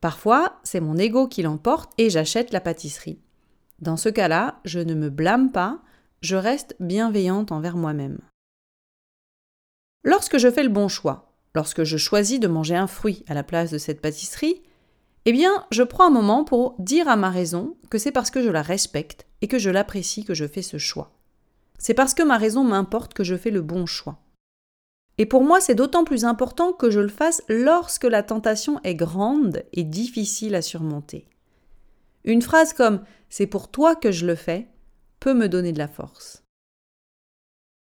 Parfois, 0.00 0.60
c'est 0.62 0.80
mon 0.80 0.96
ego 0.96 1.26
qui 1.26 1.42
l'emporte 1.42 1.90
et 1.98 2.10
j'achète 2.10 2.52
la 2.52 2.60
pâtisserie. 2.60 3.20
Dans 3.80 3.96
ce 3.96 4.08
cas-là, 4.08 4.60
je 4.64 4.80
ne 4.80 4.94
me 4.94 5.10
blâme 5.10 5.50
pas, 5.52 5.80
je 6.20 6.36
reste 6.36 6.76
bienveillante 6.80 7.52
envers 7.52 7.76
moi-même. 7.76 8.18
Lorsque 10.04 10.38
je 10.38 10.50
fais 10.50 10.62
le 10.62 10.68
bon 10.68 10.88
choix, 10.88 11.32
lorsque 11.54 11.84
je 11.84 11.96
choisis 11.96 12.40
de 12.40 12.48
manger 12.48 12.76
un 12.76 12.86
fruit 12.86 13.24
à 13.28 13.34
la 13.34 13.42
place 13.42 13.70
de 13.70 13.78
cette 13.78 14.00
pâtisserie, 14.00 14.62
eh 15.24 15.32
bien, 15.32 15.66
je 15.70 15.82
prends 15.82 16.06
un 16.06 16.10
moment 16.10 16.44
pour 16.44 16.74
dire 16.78 17.08
à 17.08 17.16
ma 17.16 17.30
raison 17.30 17.76
que 17.90 17.98
c'est 17.98 18.12
parce 18.12 18.30
que 18.30 18.42
je 18.42 18.50
la 18.50 18.62
respecte 18.62 19.26
et 19.42 19.48
que 19.48 19.58
je 19.58 19.70
l'apprécie 19.70 20.24
que 20.24 20.34
je 20.34 20.46
fais 20.46 20.62
ce 20.62 20.78
choix. 20.78 21.12
C'est 21.78 21.94
parce 21.94 22.14
que 22.14 22.22
ma 22.22 22.38
raison 22.38 22.64
m'importe 22.64 23.14
que 23.14 23.24
je 23.24 23.36
fais 23.36 23.50
le 23.50 23.60
bon 23.60 23.86
choix. 23.86 24.18
Et 25.18 25.26
pour 25.26 25.42
moi, 25.42 25.60
c'est 25.60 25.74
d'autant 25.74 26.04
plus 26.04 26.24
important 26.24 26.72
que 26.72 26.90
je 26.90 27.00
le 27.00 27.08
fasse 27.08 27.42
lorsque 27.48 28.04
la 28.04 28.22
tentation 28.22 28.80
est 28.84 28.94
grande 28.94 29.64
et 29.72 29.82
difficile 29.82 30.54
à 30.54 30.62
surmonter. 30.62 31.26
Une 32.24 32.42
phrase 32.42 32.72
comme 32.72 33.02
C'est 33.28 33.48
pour 33.48 33.68
toi 33.70 33.96
que 33.96 34.12
je 34.12 34.26
le 34.26 34.36
fais 34.36 34.68
peut 35.18 35.34
me 35.34 35.48
donner 35.48 35.72
de 35.72 35.78
la 35.78 35.88
force. 35.88 36.44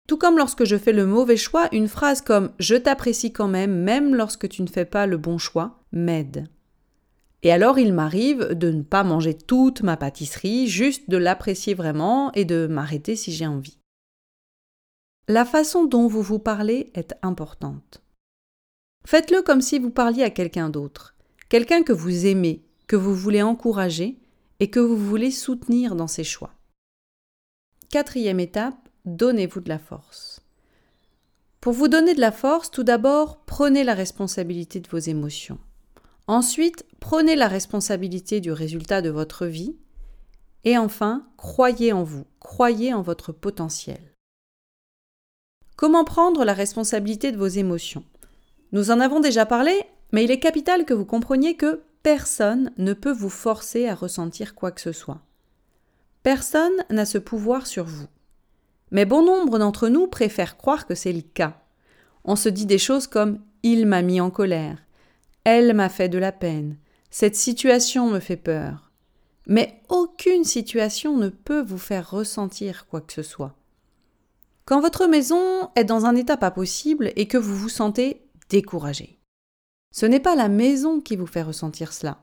Tout 0.08 0.16
comme 0.16 0.38
lorsque 0.38 0.64
je 0.64 0.76
fais 0.76 0.92
le 0.92 1.04
mauvais 1.04 1.36
choix, 1.36 1.68
une 1.72 1.88
phrase 1.88 2.22
comme 2.22 2.52
Je 2.58 2.76
t'apprécie 2.76 3.32
quand 3.32 3.48
même, 3.48 3.82
même 3.82 4.14
lorsque 4.14 4.48
tu 4.48 4.62
ne 4.62 4.68
fais 4.68 4.84
pas 4.84 5.06
le 5.06 5.18
bon 5.18 5.36
choix, 5.36 5.82
m'aide. 5.92 6.48
Et 7.42 7.52
alors 7.52 7.78
il 7.78 7.92
m'arrive 7.92 8.54
de 8.54 8.70
ne 8.70 8.82
pas 8.82 9.04
manger 9.04 9.34
toute 9.34 9.82
ma 9.82 9.96
pâtisserie, 9.96 10.68
juste 10.68 11.10
de 11.10 11.16
l'apprécier 11.16 11.74
vraiment 11.74 12.32
et 12.32 12.44
de 12.44 12.66
m'arrêter 12.66 13.14
si 13.14 13.32
j'ai 13.32 13.46
envie. 13.46 13.78
La 15.28 15.44
façon 15.44 15.86
dont 15.86 16.06
vous 16.06 16.22
vous 16.22 16.38
parlez 16.38 16.92
est 16.94 17.16
importante. 17.22 18.00
Faites-le 19.04 19.42
comme 19.42 19.60
si 19.60 19.80
vous 19.80 19.90
parliez 19.90 20.22
à 20.22 20.30
quelqu'un 20.30 20.70
d'autre, 20.70 21.16
quelqu'un 21.48 21.82
que 21.82 21.92
vous 21.92 22.26
aimez, 22.26 22.64
que 22.86 22.94
vous 22.94 23.12
voulez 23.14 23.42
encourager 23.42 24.20
et 24.60 24.70
que 24.70 24.78
vous 24.78 24.96
voulez 24.96 25.32
soutenir 25.32 25.96
dans 25.96 26.06
ses 26.06 26.22
choix. 26.22 26.52
Quatrième 27.90 28.38
étape, 28.38 28.88
donnez-vous 29.04 29.60
de 29.60 29.68
la 29.68 29.80
force. 29.80 30.40
Pour 31.60 31.72
vous 31.72 31.88
donner 31.88 32.14
de 32.14 32.20
la 32.20 32.30
force, 32.30 32.70
tout 32.70 32.84
d'abord, 32.84 33.44
prenez 33.46 33.82
la 33.82 33.94
responsabilité 33.94 34.78
de 34.78 34.88
vos 34.88 34.98
émotions. 34.98 35.58
Ensuite, 36.28 36.86
prenez 37.00 37.34
la 37.34 37.48
responsabilité 37.48 38.40
du 38.40 38.52
résultat 38.52 39.02
de 39.02 39.10
votre 39.10 39.46
vie. 39.46 39.76
Et 40.62 40.78
enfin, 40.78 41.26
croyez 41.36 41.92
en 41.92 42.04
vous, 42.04 42.26
croyez 42.38 42.94
en 42.94 43.02
votre 43.02 43.32
potentiel. 43.32 44.15
Comment 45.76 46.04
prendre 46.04 46.46
la 46.46 46.54
responsabilité 46.54 47.32
de 47.32 47.36
vos 47.36 47.46
émotions? 47.46 48.02
Nous 48.72 48.90
en 48.90 48.98
avons 48.98 49.20
déjà 49.20 49.44
parlé, 49.44 49.78
mais 50.10 50.24
il 50.24 50.30
est 50.30 50.40
capital 50.40 50.86
que 50.86 50.94
vous 50.94 51.04
compreniez 51.04 51.54
que 51.54 51.82
personne 52.02 52.72
ne 52.78 52.94
peut 52.94 53.12
vous 53.12 53.28
forcer 53.28 53.86
à 53.86 53.94
ressentir 53.94 54.54
quoi 54.54 54.70
que 54.70 54.80
ce 54.80 54.92
soit. 54.92 55.20
Personne 56.22 56.72
n'a 56.88 57.04
ce 57.04 57.18
pouvoir 57.18 57.66
sur 57.66 57.84
vous. 57.84 58.06
Mais 58.90 59.04
bon 59.04 59.22
nombre 59.22 59.58
d'entre 59.58 59.88
nous 59.88 60.06
préfèrent 60.06 60.56
croire 60.56 60.86
que 60.86 60.94
c'est 60.94 61.12
le 61.12 61.20
cas. 61.20 61.60
On 62.24 62.36
se 62.36 62.48
dit 62.48 62.66
des 62.66 62.78
choses 62.78 63.06
comme 63.06 63.40
Il 63.62 63.84
m'a 63.84 64.00
mis 64.00 64.20
en 64.20 64.30
colère, 64.30 64.78
Elle 65.44 65.74
m'a 65.74 65.90
fait 65.90 66.08
de 66.08 66.18
la 66.18 66.32
peine, 66.32 66.78
cette 67.10 67.36
situation 67.36 68.08
me 68.08 68.20
fait 68.20 68.36
peur. 68.36 68.90
Mais 69.46 69.82
aucune 69.90 70.44
situation 70.44 71.18
ne 71.18 71.28
peut 71.28 71.62
vous 71.62 71.78
faire 71.78 72.10
ressentir 72.10 72.86
quoi 72.86 73.02
que 73.02 73.12
ce 73.12 73.22
soit. 73.22 73.54
Quand 74.66 74.80
votre 74.80 75.06
maison 75.06 75.70
est 75.76 75.84
dans 75.84 76.06
un 76.06 76.16
état 76.16 76.36
pas 76.36 76.50
possible 76.50 77.12
et 77.14 77.28
que 77.28 77.38
vous 77.38 77.54
vous 77.54 77.68
sentez 77.68 78.28
découragé. 78.48 79.20
Ce 79.94 80.06
n'est 80.06 80.18
pas 80.18 80.34
la 80.34 80.48
maison 80.48 81.00
qui 81.00 81.14
vous 81.14 81.28
fait 81.28 81.42
ressentir 81.42 81.92
cela. 81.92 82.18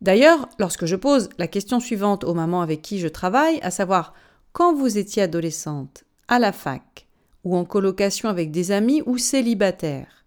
D'ailleurs, 0.00 0.48
lorsque 0.60 0.86
je 0.86 0.94
pose 0.94 1.28
la 1.36 1.48
question 1.48 1.80
suivante 1.80 2.22
aux 2.22 2.32
mamans 2.32 2.62
avec 2.62 2.80
qui 2.80 3.00
je 3.00 3.08
travaille, 3.08 3.58
à 3.62 3.72
savoir 3.72 4.14
quand 4.52 4.72
vous 4.72 4.98
étiez 4.98 5.22
adolescente, 5.22 6.04
à 6.28 6.38
la 6.38 6.52
fac, 6.52 7.08
ou 7.42 7.56
en 7.56 7.64
colocation 7.64 8.28
avec 8.28 8.52
des 8.52 8.70
amis 8.70 9.02
ou 9.06 9.18
célibataire, 9.18 10.24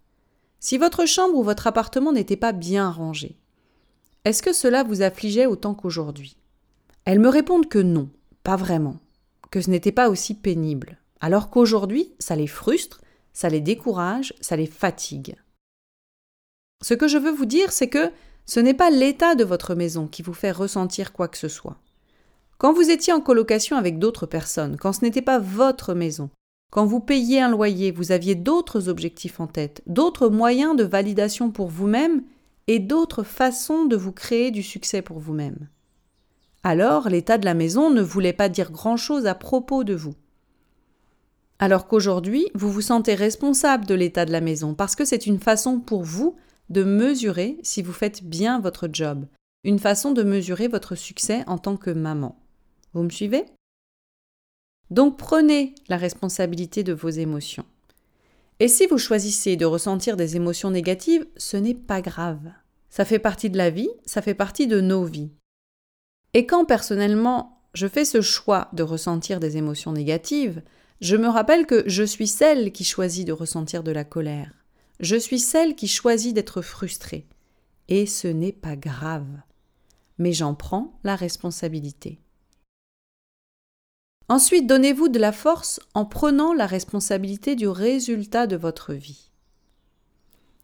si 0.60 0.76
votre 0.76 1.06
chambre 1.06 1.38
ou 1.38 1.42
votre 1.42 1.66
appartement 1.66 2.12
n'était 2.12 2.36
pas 2.36 2.52
bien 2.52 2.90
rangé, 2.90 3.38
est-ce 4.26 4.42
que 4.42 4.52
cela 4.52 4.82
vous 4.82 5.00
affligeait 5.00 5.46
autant 5.46 5.72
qu'aujourd'hui? 5.72 6.36
Elles 7.06 7.20
me 7.20 7.30
répondent 7.30 7.70
que 7.70 7.78
non, 7.78 8.10
pas 8.44 8.56
vraiment, 8.56 8.98
que 9.50 9.62
ce 9.62 9.70
n'était 9.70 9.92
pas 9.92 10.10
aussi 10.10 10.34
pénible 10.34 10.98
alors 11.22 11.50
qu'aujourd'hui, 11.50 12.12
ça 12.18 12.34
les 12.34 12.48
frustre, 12.48 13.00
ça 13.32 13.48
les 13.48 13.60
décourage, 13.60 14.34
ça 14.40 14.56
les 14.56 14.66
fatigue. 14.66 15.36
Ce 16.82 16.94
que 16.94 17.06
je 17.06 17.16
veux 17.16 17.30
vous 17.30 17.46
dire, 17.46 17.70
c'est 17.70 17.88
que 17.88 18.10
ce 18.44 18.58
n'est 18.58 18.74
pas 18.74 18.90
l'état 18.90 19.36
de 19.36 19.44
votre 19.44 19.76
maison 19.76 20.08
qui 20.08 20.22
vous 20.22 20.34
fait 20.34 20.50
ressentir 20.50 21.12
quoi 21.12 21.28
que 21.28 21.38
ce 21.38 21.46
soit. 21.46 21.78
Quand 22.58 22.72
vous 22.72 22.90
étiez 22.90 23.12
en 23.12 23.20
colocation 23.20 23.76
avec 23.76 24.00
d'autres 24.00 24.26
personnes, 24.26 24.76
quand 24.76 24.92
ce 24.92 25.04
n'était 25.04 25.22
pas 25.22 25.38
votre 25.38 25.94
maison, 25.94 26.28
quand 26.72 26.86
vous 26.86 27.00
payiez 27.00 27.40
un 27.40 27.50
loyer, 27.50 27.92
vous 27.92 28.10
aviez 28.10 28.34
d'autres 28.34 28.88
objectifs 28.88 29.38
en 29.38 29.46
tête, 29.46 29.80
d'autres 29.86 30.28
moyens 30.28 30.74
de 30.74 30.84
validation 30.84 31.52
pour 31.52 31.68
vous-même 31.68 32.24
et 32.66 32.80
d'autres 32.80 33.22
façons 33.22 33.84
de 33.84 33.96
vous 33.96 34.12
créer 34.12 34.50
du 34.50 34.64
succès 34.64 35.02
pour 35.02 35.20
vous-même. 35.20 35.68
Alors 36.64 37.08
l'état 37.08 37.38
de 37.38 37.44
la 37.44 37.54
maison 37.54 37.90
ne 37.90 38.02
voulait 38.02 38.32
pas 38.32 38.48
dire 38.48 38.72
grand-chose 38.72 39.26
à 39.26 39.36
propos 39.36 39.84
de 39.84 39.94
vous 39.94 40.14
alors 41.62 41.86
qu'aujourd'hui, 41.86 42.48
vous 42.56 42.72
vous 42.72 42.80
sentez 42.80 43.14
responsable 43.14 43.86
de 43.86 43.94
l'état 43.94 44.24
de 44.24 44.32
la 44.32 44.40
maison 44.40 44.74
parce 44.74 44.96
que 44.96 45.04
c'est 45.04 45.26
une 45.26 45.38
façon 45.38 45.78
pour 45.78 46.02
vous 46.02 46.34
de 46.70 46.82
mesurer 46.82 47.56
si 47.62 47.82
vous 47.82 47.92
faites 47.92 48.24
bien 48.24 48.58
votre 48.58 48.88
job, 48.92 49.26
une 49.62 49.78
façon 49.78 50.10
de 50.10 50.24
mesurer 50.24 50.66
votre 50.66 50.96
succès 50.96 51.44
en 51.46 51.58
tant 51.58 51.76
que 51.76 51.90
maman. 51.90 52.36
Vous 52.94 53.04
me 53.04 53.10
suivez? 53.10 53.44
Donc 54.90 55.16
prenez 55.16 55.76
la 55.86 55.98
responsabilité 55.98 56.82
de 56.82 56.92
vos 56.92 57.10
émotions. 57.10 57.64
Et 58.58 58.66
si 58.66 58.88
vous 58.88 58.98
choisissez 58.98 59.54
de 59.54 59.64
ressentir 59.64 60.16
des 60.16 60.34
émotions 60.34 60.72
négatives, 60.72 61.28
ce 61.36 61.56
n'est 61.56 61.74
pas 61.74 62.00
grave. 62.00 62.50
Ça 62.90 63.04
fait 63.04 63.20
partie 63.20 63.50
de 63.50 63.56
la 63.56 63.70
vie, 63.70 63.90
ça 64.04 64.20
fait 64.20 64.34
partie 64.34 64.66
de 64.66 64.80
nos 64.80 65.04
vies. 65.04 65.30
Et 66.34 66.44
quand 66.44 66.64
personnellement 66.64 67.60
je 67.72 67.86
fais 67.86 68.04
ce 68.04 68.20
choix 68.20 68.68
de 68.72 68.82
ressentir 68.82 69.38
des 69.38 69.58
émotions 69.58 69.92
négatives, 69.92 70.60
je 71.02 71.16
me 71.16 71.26
rappelle 71.26 71.66
que 71.66 71.82
je 71.88 72.04
suis 72.04 72.28
celle 72.28 72.70
qui 72.70 72.84
choisit 72.84 73.26
de 73.26 73.32
ressentir 73.32 73.82
de 73.82 73.90
la 73.90 74.04
colère. 74.04 74.64
Je 75.00 75.16
suis 75.16 75.40
celle 75.40 75.74
qui 75.74 75.88
choisit 75.88 76.32
d'être 76.32 76.62
frustrée. 76.62 77.26
Et 77.88 78.06
ce 78.06 78.28
n'est 78.28 78.52
pas 78.52 78.76
grave. 78.76 79.26
Mais 80.18 80.32
j'en 80.32 80.54
prends 80.54 81.00
la 81.02 81.16
responsabilité. 81.16 82.20
Ensuite, 84.28 84.68
donnez-vous 84.68 85.08
de 85.08 85.18
la 85.18 85.32
force 85.32 85.80
en 85.92 86.04
prenant 86.04 86.54
la 86.54 86.66
responsabilité 86.66 87.56
du 87.56 87.66
résultat 87.66 88.46
de 88.46 88.54
votre 88.54 88.94
vie. 88.94 89.32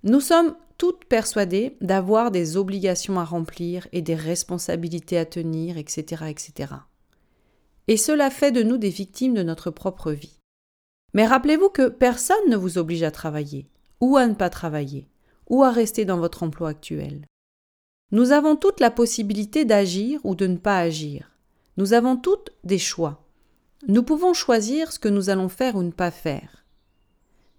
Nous 0.05 0.20
sommes 0.20 0.55
toutes 0.79 1.05
persuadées 1.07 1.77
d'avoir 1.81 2.31
des 2.31 2.57
obligations 2.57 3.18
à 3.18 3.24
remplir 3.24 3.88
et 3.90 4.03
des 4.03 4.14
responsabilités 4.14 5.18
à 5.18 5.27
tenir, 5.27 5.79
etc., 5.79 6.27
etc 6.29 6.77
et 7.88 7.96
cela 7.96 8.31
fait 8.31 8.53
de 8.53 8.62
nous 8.62 8.77
des 8.77 8.90
victimes 8.90 9.35
de 9.35 9.42
notre 9.42 9.70
propre 9.70 10.12
vie. 10.12 10.38
Mais 11.14 11.27
rappelez-vous 11.27 11.70
que 11.70 11.88
personne 11.88 12.48
ne 12.48 12.57
vous 12.57 12.77
oblige 12.79 13.03
à 13.03 13.11
travailler, 13.11 13.66
ou 14.01 14.16
à 14.18 14.27
ne 14.27 14.35
pas 14.35 14.51
travailler, 14.51 15.09
ou 15.48 15.64
à 15.64 15.70
rester 15.70 16.05
dans 16.05 16.18
votre 16.18 16.42
emploi 16.42 16.68
actuel. 16.68 17.27
Nous 18.12 18.33
avons 18.33 18.57
toute 18.57 18.81
la 18.81 18.90
possibilité 18.90 19.64
d'agir 19.64 20.20
ou 20.24 20.35
de 20.35 20.46
ne 20.46 20.57
pas 20.57 20.79
agir. 20.79 21.33
Nous 21.79 21.94
avons 21.94 22.16
toutes 22.16 22.51
des 22.64 22.79
choix. 22.79 23.24
Nous 23.87 24.03
pouvons 24.03 24.35
choisir 24.35 24.92
ce 24.92 24.98
que 24.98 25.09
nous 25.09 25.31
allons 25.31 25.48
faire 25.48 25.77
ou 25.77 25.83
ne 25.83 25.90
pas 25.90 26.11
faire. 26.11 26.64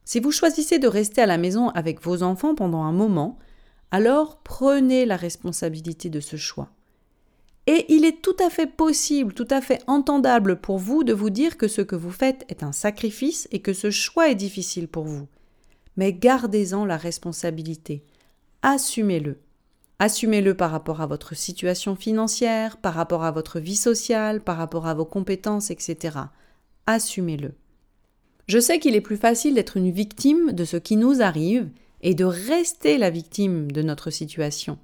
Si 0.05 0.19
vous 0.19 0.31
choisissez 0.31 0.79
de 0.79 0.87
rester 0.87 1.21
à 1.21 1.27
la 1.27 1.37
maison 1.37 1.69
avec 1.69 2.01
vos 2.01 2.23
enfants 2.23 2.55
pendant 2.55 2.83
un 2.83 2.91
moment, 2.91 3.39
alors 3.91 4.41
prenez 4.43 5.05
la 5.05 5.17
responsabilité 5.17 6.09
de 6.09 6.19
ce 6.19 6.35
choix. 6.35 6.69
Et 7.71 7.86
il 7.88 8.03
est 8.03 8.23
tout 8.23 8.36
à 8.39 8.49
fait 8.49 8.65
possible, 8.65 9.36
tout 9.36 9.47
à 9.51 9.62
fait 9.62 9.84
entendable 9.86 10.60
pour 10.60 10.79
vous 10.79 11.03
de 11.03 11.13
vous 11.13 11.29
dire 11.29 11.55
que 11.55 11.67
ce 11.67 11.84
que 11.84 11.95
vous 11.95 12.10
faites 12.10 12.43
est 12.49 12.63
un 12.63 12.71
sacrifice 12.71 13.47
et 13.51 13.60
que 13.60 13.73
ce 13.73 13.91
choix 13.91 14.32
est 14.32 14.36
difficile 14.36 14.88
pour 14.88 15.03
vous. 15.03 15.27
Mais 15.95 16.12
gardez-en 16.12 16.84
la 16.84 16.97
responsabilité. 16.97 18.03
Assumez-le. 18.63 19.38
Assumez-le 19.99 20.55
par 20.55 20.71
rapport 20.71 20.99
à 20.99 21.05
votre 21.05 21.36
situation 21.36 21.95
financière, 21.95 22.77
par 22.77 22.95
rapport 22.95 23.23
à 23.23 23.29
votre 23.29 23.60
vie 23.60 23.75
sociale, 23.75 24.41
par 24.41 24.58
rapport 24.58 24.88
à 24.88 24.95
vos 24.95 25.05
compétences, 25.05 25.69
etc. 25.69 26.17
Assumez-le. 26.88 27.53
Je 28.47 28.58
sais 28.58 28.79
qu'il 28.79 28.95
est 28.95 29.01
plus 29.01 29.17
facile 29.17 29.53
d'être 29.53 29.77
une 29.77 29.91
victime 29.91 30.53
de 30.53 30.65
ce 30.65 30.77
qui 30.77 30.95
nous 30.95 31.21
arrive 31.21 31.69
et 32.01 32.15
de 32.15 32.25
rester 32.25 32.97
la 32.97 33.12
victime 33.12 33.71
de 33.71 33.84
notre 33.84 34.10
situation. 34.10 34.79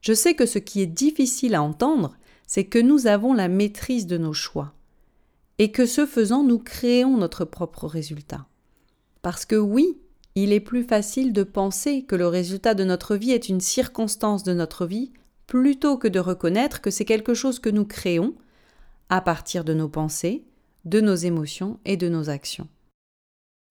Je 0.00 0.12
sais 0.12 0.34
que 0.34 0.46
ce 0.46 0.58
qui 0.58 0.80
est 0.80 0.86
difficile 0.86 1.54
à 1.54 1.62
entendre, 1.62 2.16
c'est 2.46 2.64
que 2.64 2.78
nous 2.78 3.06
avons 3.06 3.32
la 3.32 3.48
maîtrise 3.48 4.06
de 4.06 4.18
nos 4.18 4.32
choix. 4.32 4.74
et 5.58 5.72
que 5.72 5.84
ce 5.84 6.06
faisant, 6.06 6.42
nous 6.42 6.58
créons 6.58 7.18
notre 7.18 7.44
propre 7.44 7.86
résultat. 7.86 8.46
Parce 9.20 9.44
que 9.44 9.56
oui, 9.56 9.98
il 10.34 10.54
est 10.54 10.60
plus 10.60 10.84
facile 10.84 11.34
de 11.34 11.42
penser 11.42 12.02
que 12.04 12.16
le 12.16 12.26
résultat 12.28 12.72
de 12.72 12.82
notre 12.82 13.14
vie 13.14 13.32
est 13.32 13.50
une 13.50 13.60
circonstance 13.60 14.42
de 14.42 14.54
notre 14.54 14.86
vie 14.86 15.12
plutôt 15.46 15.98
que 15.98 16.08
de 16.08 16.18
reconnaître 16.18 16.80
que 16.80 16.90
c'est 16.90 17.04
quelque 17.04 17.34
chose 17.34 17.58
que 17.58 17.68
nous 17.68 17.84
créons 17.84 18.34
à 19.10 19.20
partir 19.20 19.62
de 19.62 19.74
nos 19.74 19.90
pensées, 19.90 20.46
de 20.86 21.02
nos 21.02 21.14
émotions 21.14 21.78
et 21.84 21.98
de 21.98 22.08
nos 22.08 22.30
actions. 22.30 22.68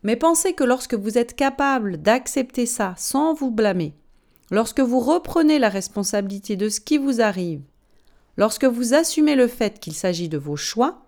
Mais 0.04 0.16
pensez 0.16 0.54
que 0.54 0.64
lorsque 0.64 0.94
vous 0.94 1.18
êtes 1.18 1.36
capable 1.36 1.98
d'accepter 1.98 2.68
ça 2.68 2.94
sans 2.98 3.34
vous 3.34 3.50
blâmer, 3.50 3.96
lorsque 4.52 4.80
vous 4.80 5.00
reprenez 5.00 5.60
la 5.60 5.70
responsabilité 5.70 6.56
de 6.56 6.70
ce 6.70 6.80
qui 6.80 6.98
vous 6.98 7.22
arrive, 7.22 7.62
lorsque 8.38 8.66
vous 8.66 8.94
assumez 8.94 9.36
le 9.36 9.48
fait 9.48 9.80
qu'il 9.80 9.94
s'agit 9.94 10.30
de 10.30 10.38
vos 10.38 10.56
choix, 10.56 11.06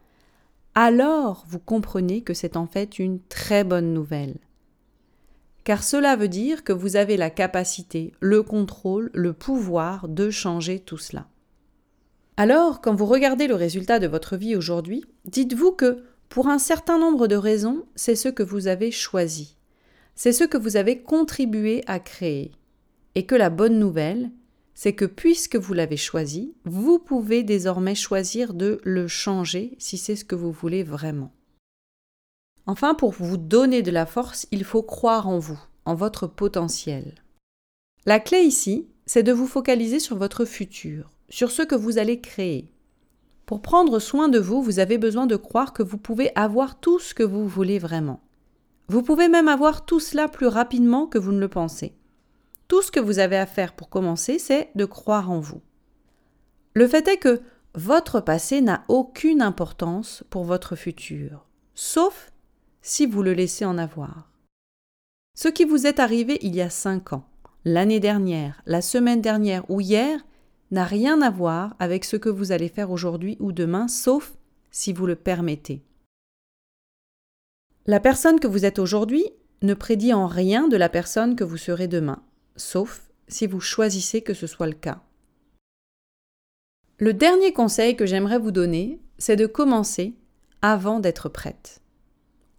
alors 0.75 1.45
vous 1.47 1.59
comprenez 1.59 2.21
que 2.21 2.33
c'est 2.33 2.55
en 2.55 2.67
fait 2.67 2.99
une 2.99 3.19
très 3.21 3.63
bonne 3.63 3.93
nouvelle. 3.93 4.37
Car 5.63 5.83
cela 5.83 6.15
veut 6.15 6.27
dire 6.27 6.63
que 6.63 6.73
vous 6.73 6.95
avez 6.95 7.17
la 7.17 7.29
capacité, 7.29 8.13
le 8.19 8.41
contrôle, 8.41 9.11
le 9.13 9.33
pouvoir 9.33 10.07
de 10.07 10.29
changer 10.29 10.79
tout 10.79 10.97
cela. 10.97 11.27
Alors, 12.37 12.81
quand 12.81 12.95
vous 12.95 13.05
regardez 13.05 13.47
le 13.47 13.55
résultat 13.55 13.99
de 13.99 14.07
votre 14.07 14.37
vie 14.37 14.55
aujourd'hui, 14.55 15.03
dites-vous 15.25 15.73
que, 15.73 16.03
pour 16.29 16.47
un 16.47 16.57
certain 16.57 16.97
nombre 16.97 17.27
de 17.27 17.35
raisons, 17.35 17.85
c'est 17.93 18.15
ce 18.15 18.29
que 18.29 18.41
vous 18.41 18.67
avez 18.67 18.89
choisi, 18.89 19.57
c'est 20.15 20.31
ce 20.31 20.45
que 20.45 20.57
vous 20.57 20.77
avez 20.77 21.01
contribué 21.01 21.83
à 21.85 21.99
créer, 21.99 22.51
et 23.15 23.25
que 23.25 23.35
la 23.35 23.49
bonne 23.49 23.79
nouvelle, 23.79 24.31
c'est 24.73 24.93
que 24.93 25.05
puisque 25.05 25.57
vous 25.57 25.73
l'avez 25.73 25.97
choisi, 25.97 26.55
vous 26.65 26.99
pouvez 26.99 27.43
désormais 27.43 27.95
choisir 27.95 28.53
de 28.53 28.79
le 28.83 29.07
changer 29.07 29.75
si 29.79 29.97
c'est 29.97 30.15
ce 30.15 30.25
que 30.25 30.35
vous 30.35 30.51
voulez 30.51 30.83
vraiment. 30.83 31.31
Enfin, 32.67 32.93
pour 32.93 33.11
vous 33.11 33.37
donner 33.37 33.81
de 33.81 33.91
la 33.91 34.05
force, 34.05 34.47
il 34.51 34.63
faut 34.63 34.83
croire 34.83 35.27
en 35.27 35.39
vous, 35.39 35.59
en 35.85 35.95
votre 35.95 36.27
potentiel. 36.27 37.15
La 38.05 38.19
clé 38.19 38.39
ici, 38.39 38.87
c'est 39.05 39.23
de 39.23 39.31
vous 39.31 39.47
focaliser 39.47 39.99
sur 39.99 40.15
votre 40.15 40.45
futur, 40.45 41.11
sur 41.29 41.51
ce 41.51 41.63
que 41.63 41.75
vous 41.75 41.97
allez 41.97 42.21
créer. 42.21 42.71
Pour 43.45 43.61
prendre 43.61 43.99
soin 43.99 44.29
de 44.29 44.39
vous, 44.39 44.61
vous 44.61 44.79
avez 44.79 44.97
besoin 44.97 45.25
de 45.25 45.35
croire 45.35 45.73
que 45.73 45.83
vous 45.83 45.97
pouvez 45.97 46.31
avoir 46.35 46.79
tout 46.79 46.99
ce 46.99 47.13
que 47.13 47.23
vous 47.23 47.47
voulez 47.47 47.79
vraiment. 47.79 48.21
Vous 48.87 49.03
pouvez 49.03 49.27
même 49.27 49.47
avoir 49.47 49.85
tout 49.85 49.99
cela 49.99 50.27
plus 50.27 50.47
rapidement 50.47 51.07
que 51.07 51.17
vous 51.17 51.31
ne 51.31 51.39
le 51.39 51.49
pensez. 51.49 51.93
Tout 52.71 52.81
ce 52.81 52.89
que 52.89 53.01
vous 53.01 53.19
avez 53.19 53.35
à 53.35 53.45
faire 53.45 53.73
pour 53.73 53.89
commencer, 53.89 54.39
c'est 54.39 54.69
de 54.75 54.85
croire 54.85 55.29
en 55.29 55.41
vous. 55.41 55.59
Le 56.73 56.87
fait 56.87 57.05
est 57.09 57.17
que 57.17 57.41
votre 57.75 58.21
passé 58.21 58.61
n'a 58.61 58.85
aucune 58.87 59.41
importance 59.41 60.23
pour 60.29 60.45
votre 60.45 60.77
futur, 60.77 61.45
sauf 61.75 62.31
si 62.81 63.05
vous 63.05 63.23
le 63.23 63.33
laissez 63.33 63.65
en 63.65 63.77
avoir. 63.77 64.31
Ce 65.35 65.49
qui 65.49 65.65
vous 65.65 65.85
est 65.85 65.99
arrivé 65.99 66.39
il 66.43 66.55
y 66.55 66.61
a 66.61 66.69
cinq 66.69 67.11
ans, 67.11 67.27
l'année 67.65 67.99
dernière, 67.99 68.61
la 68.65 68.81
semaine 68.81 69.19
dernière 69.19 69.69
ou 69.69 69.81
hier 69.81 70.25
n'a 70.71 70.85
rien 70.85 71.21
à 71.21 71.29
voir 71.29 71.75
avec 71.77 72.05
ce 72.05 72.15
que 72.15 72.29
vous 72.29 72.53
allez 72.53 72.69
faire 72.69 72.89
aujourd'hui 72.89 73.35
ou 73.41 73.51
demain, 73.51 73.89
sauf 73.89 74.31
si 74.69 74.93
vous 74.93 75.07
le 75.07 75.17
permettez. 75.17 75.83
La 77.85 77.99
personne 77.99 78.39
que 78.39 78.47
vous 78.47 78.63
êtes 78.63 78.79
aujourd'hui 78.79 79.25
ne 79.61 79.73
prédit 79.73 80.13
en 80.13 80.25
rien 80.25 80.69
de 80.69 80.77
la 80.77 80.87
personne 80.87 81.35
que 81.35 81.43
vous 81.43 81.57
serez 81.57 81.89
demain, 81.89 82.23
sauf 82.55 83.09
si 83.27 83.47
vous 83.47 83.59
choisissez 83.59 84.21
que 84.21 84.33
ce 84.33 84.47
soit 84.47 84.67
le 84.67 84.73
cas. 84.73 85.01
Le 86.97 87.13
dernier 87.13 87.53
conseil 87.53 87.95
que 87.95 88.05
j'aimerais 88.05 88.37
vous 88.37 88.51
donner, 88.51 88.99
c'est 89.17 89.35
de 89.35 89.47
commencer 89.47 90.13
avant 90.61 90.99
d'être 90.99 91.29
prête. 91.29 91.81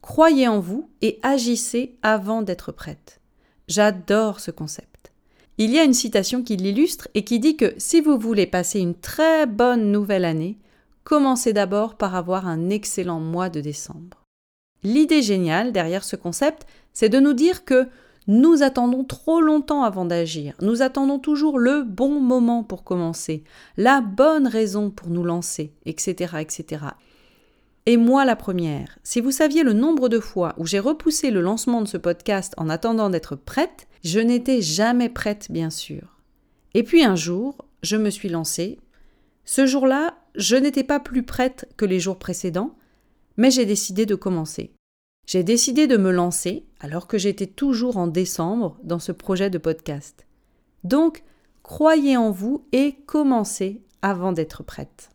Croyez 0.00 0.48
en 0.48 0.58
vous 0.58 0.90
et 1.00 1.20
agissez 1.22 1.96
avant 2.02 2.42
d'être 2.42 2.72
prête. 2.72 3.20
J'adore 3.68 4.40
ce 4.40 4.50
concept. 4.50 5.12
Il 5.58 5.70
y 5.70 5.78
a 5.78 5.84
une 5.84 5.94
citation 5.94 6.42
qui 6.42 6.56
l'illustre 6.56 7.08
et 7.14 7.24
qui 7.24 7.38
dit 7.38 7.56
que 7.56 7.74
si 7.78 8.00
vous 8.00 8.18
voulez 8.18 8.46
passer 8.46 8.80
une 8.80 8.96
très 8.96 9.46
bonne 9.46 9.92
nouvelle 9.92 10.24
année, 10.24 10.58
commencez 11.04 11.52
d'abord 11.52 11.96
par 11.96 12.16
avoir 12.16 12.48
un 12.48 12.68
excellent 12.70 13.20
mois 13.20 13.48
de 13.48 13.60
décembre. 13.60 14.24
L'idée 14.82 15.22
géniale 15.22 15.70
derrière 15.70 16.02
ce 16.02 16.16
concept, 16.16 16.66
c'est 16.92 17.08
de 17.08 17.20
nous 17.20 17.34
dire 17.34 17.64
que 17.64 17.86
nous 18.26 18.62
attendons 18.62 19.04
trop 19.04 19.40
longtemps 19.40 19.82
avant 19.82 20.04
d'agir, 20.04 20.54
nous 20.60 20.82
attendons 20.82 21.18
toujours 21.18 21.58
le 21.58 21.82
bon 21.82 22.20
moment 22.20 22.62
pour 22.62 22.84
commencer, 22.84 23.44
la 23.76 24.00
bonne 24.00 24.46
raison 24.46 24.90
pour 24.90 25.08
nous 25.08 25.24
lancer, 25.24 25.72
etc. 25.86 26.36
etc. 26.40 26.84
Et 27.86 27.96
moi 27.96 28.24
la 28.24 28.36
première, 28.36 28.98
si 29.02 29.20
vous 29.20 29.32
saviez 29.32 29.64
le 29.64 29.72
nombre 29.72 30.08
de 30.08 30.20
fois 30.20 30.54
où 30.56 30.66
j'ai 30.66 30.78
repoussé 30.78 31.30
le 31.30 31.40
lancement 31.40 31.82
de 31.82 31.88
ce 31.88 31.96
podcast 31.96 32.54
en 32.56 32.68
attendant 32.68 33.10
d'être 33.10 33.34
prête, 33.34 33.88
je 34.04 34.20
n'étais 34.20 34.62
jamais 34.62 35.08
prête 35.08 35.48
bien 35.50 35.70
sûr. 35.70 36.20
Et 36.74 36.84
puis 36.84 37.04
un 37.04 37.16
jour, 37.16 37.66
je 37.82 37.96
me 37.96 38.10
suis 38.10 38.28
lancée. 38.28 38.78
Ce 39.44 39.66
jour-là, 39.66 40.16
je 40.36 40.56
n'étais 40.56 40.84
pas 40.84 41.00
plus 41.00 41.24
prête 41.24 41.68
que 41.76 41.84
les 41.84 41.98
jours 41.98 42.18
précédents, 42.18 42.76
mais 43.36 43.50
j'ai 43.50 43.66
décidé 43.66 44.06
de 44.06 44.14
commencer. 44.14 44.72
J'ai 45.26 45.44
décidé 45.44 45.86
de 45.86 45.96
me 45.96 46.10
lancer 46.10 46.64
alors 46.80 47.06
que 47.06 47.18
j'étais 47.18 47.46
toujours 47.46 47.96
en 47.96 48.06
décembre 48.06 48.78
dans 48.82 48.98
ce 48.98 49.12
projet 49.12 49.50
de 49.50 49.58
podcast. 49.58 50.26
Donc, 50.84 51.22
croyez 51.62 52.16
en 52.16 52.30
vous 52.30 52.64
et 52.72 52.96
commencez 53.06 53.82
avant 54.02 54.32
d'être 54.32 54.62
prête. 54.62 55.10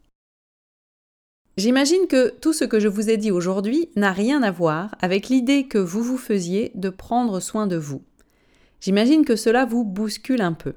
J'imagine 1.58 2.08
que 2.08 2.30
tout 2.30 2.54
ce 2.54 2.66
que 2.66 2.80
je 2.80 2.88
vous 2.88 3.10
ai 3.10 3.18
dit 3.18 3.32
aujourd'hui 3.32 3.90
n'a 3.96 4.12
rien 4.12 4.44
à 4.44 4.52
voir 4.52 4.96
avec 5.02 5.28
l'idée 5.28 5.68
que 5.68 5.80
vous 5.80 6.04
vous 6.04 6.18
faisiez 6.18 6.72
de 6.76 6.90
prendre 6.90 7.40
soin 7.40 7.66
de 7.66 7.76
vous. 7.78 8.04
J'imagine 8.80 9.26
que 9.26 9.36
cela 9.36 9.66
vous 9.66 9.84
bouscule 9.84 10.42
un 10.42 10.54
peu. 10.54 10.76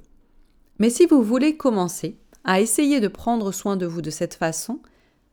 Mais 0.78 0.88
si 0.88 1.04
vous 1.04 1.22
voulez 1.22 1.56
commencer 1.56 2.16
à 2.44 2.60
essayer 2.62 3.00
de 3.00 3.08
prendre 3.08 3.52
soin 3.52 3.76
de 3.76 3.84
vous 3.84 4.00
de 4.00 4.08
cette 4.08 4.34
façon, 4.34 4.80